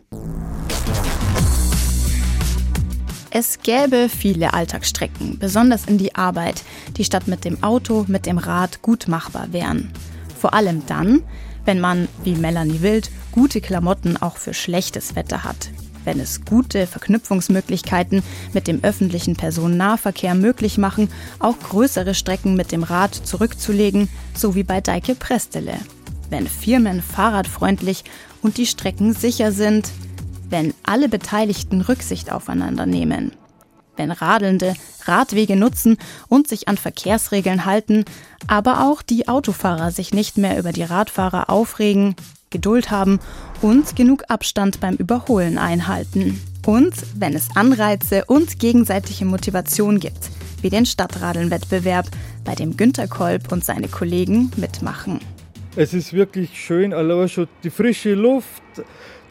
Es 3.33 3.59
gäbe 3.63 4.09
viele 4.09 4.55
Alltagsstrecken, 4.55 5.41
besonders 5.41 5.87
in 5.87 5.99
die 5.99 6.15
Arbeit, 6.15 6.63
die 6.97 7.03
statt 7.03 7.27
mit 7.27 7.45
dem 7.45 7.61
Auto 7.65 8.05
mit 8.07 8.27
dem 8.27 8.39
Rad 8.39 8.83
gut 8.83 9.09
machbar 9.09 9.53
wären. 9.53 9.91
Vor 10.39 10.55
allem 10.55 10.87
dann, 10.87 11.25
wenn 11.65 11.81
man, 11.81 12.07
wie 12.23 12.37
Melanie 12.37 12.83
Wild, 12.83 13.11
gute 13.33 13.61
Klamotten 13.61 14.17
auch 14.17 14.37
für 14.37 14.55
schlechtes 14.55 15.17
Wetter 15.17 15.43
hat. 15.43 15.71
Wenn 16.05 16.19
es 16.19 16.45
gute 16.45 16.87
Verknüpfungsmöglichkeiten 16.87 18.23
mit 18.53 18.67
dem 18.67 18.83
öffentlichen 18.83 19.37
Personennahverkehr 19.37 20.35
möglich 20.35 20.79
machen, 20.79 21.09
auch 21.39 21.59
größere 21.59 22.15
Strecken 22.15 22.55
mit 22.55 22.73
dem 22.73 22.83
Rad 22.83 23.15
zurückzulegen, 23.15 24.09
so 24.35 24.55
wie 24.55 24.63
bei 24.63 24.81
Deike 24.81 25.15
Prestele. 25.15 25.75
Wenn 26.31 26.47
Firmen 26.47 27.03
fahrradfreundlich 27.03 28.05
und 28.41 28.57
die 28.57 28.67
Strecken 28.67 29.13
sicher 29.13 29.53
sind, 29.53 29.91
wenn 30.49 30.75
alle 30.83 31.09
Beteiligten 31.09 31.81
Rücksicht 31.81 32.33
aufeinander 32.33 32.87
nehmen. 32.87 33.33
Wenn 33.97 34.11
Radelnde 34.11 34.75
Radwege 35.05 35.57
nutzen 35.57 35.99
und 36.29 36.49
sich 36.49 36.69
an 36.69 36.77
Verkehrsregeln 36.77 37.65
halten, 37.65 38.05
aber 38.47 38.87
auch 38.87 39.03
die 39.03 39.29
Autofahrer 39.29 39.91
sich 39.91 40.13
nicht 40.13 40.39
mehr 40.39 40.59
über 40.59 40.73
die 40.73 40.83
Radfahrer 40.83 41.51
aufregen, 41.51 42.17
Geduld 42.51 42.91
haben 42.91 43.21
und 43.63 43.95
genug 43.95 44.25
Abstand 44.29 44.81
beim 44.81 44.97
Überholen 44.97 45.57
einhalten. 45.57 46.41
Und 46.67 46.95
wenn 47.15 47.35
es 47.35 47.49
Anreize 47.55 48.25
und 48.27 48.59
gegenseitige 48.59 49.25
Motivation 49.25 50.01
gibt, 50.01 50.31
wie 50.61 50.69
den 50.69 50.85
Stadtradeln-Wettbewerb, 50.85 52.07
bei 52.45 52.55
dem 52.55 52.77
Günter 52.77 53.07
Kolb 53.07 53.53
und 53.53 53.65
seine 53.65 53.89
Kollegen 53.89 54.51
mitmachen. 54.57 55.21
Es 55.77 55.95
ist 55.95 56.13
wirklich 56.13 56.61
schön, 56.61 56.93
allein 56.93 57.29
schon 57.29 57.47
die 57.63 57.71
frische 57.71 58.15
Luft, 58.15 58.63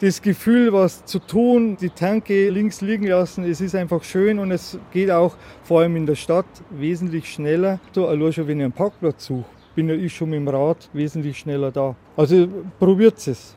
das 0.00 0.22
Gefühl, 0.22 0.72
was 0.72 1.04
zu 1.04 1.18
tun, 1.18 1.76
die 1.78 1.90
Tanke 1.90 2.48
links 2.48 2.80
liegen 2.80 3.06
lassen. 3.06 3.44
Es 3.44 3.60
ist 3.60 3.74
einfach 3.74 4.02
schön 4.02 4.38
und 4.38 4.50
es 4.50 4.78
geht 4.92 5.10
auch 5.10 5.36
vor 5.62 5.80
allem 5.80 5.96
in 5.96 6.06
der 6.06 6.14
Stadt 6.14 6.46
wesentlich 6.70 7.30
schneller. 7.30 7.78
So, 7.92 8.08
allein 8.08 8.32
schon, 8.32 8.48
wenn 8.48 8.58
ich 8.58 8.64
einen 8.64 8.72
Parkplatz 8.72 9.26
suche, 9.26 9.44
bin 9.74 9.88
ja 9.88 9.94
ich 9.94 10.14
schon 10.14 10.30
mit 10.30 10.38
dem 10.38 10.48
Rad 10.48 10.88
wesentlich 10.92 11.38
schneller 11.38 11.70
da. 11.70 11.94
Also 12.16 12.48
probiert 12.78 13.26
es. 13.26 13.56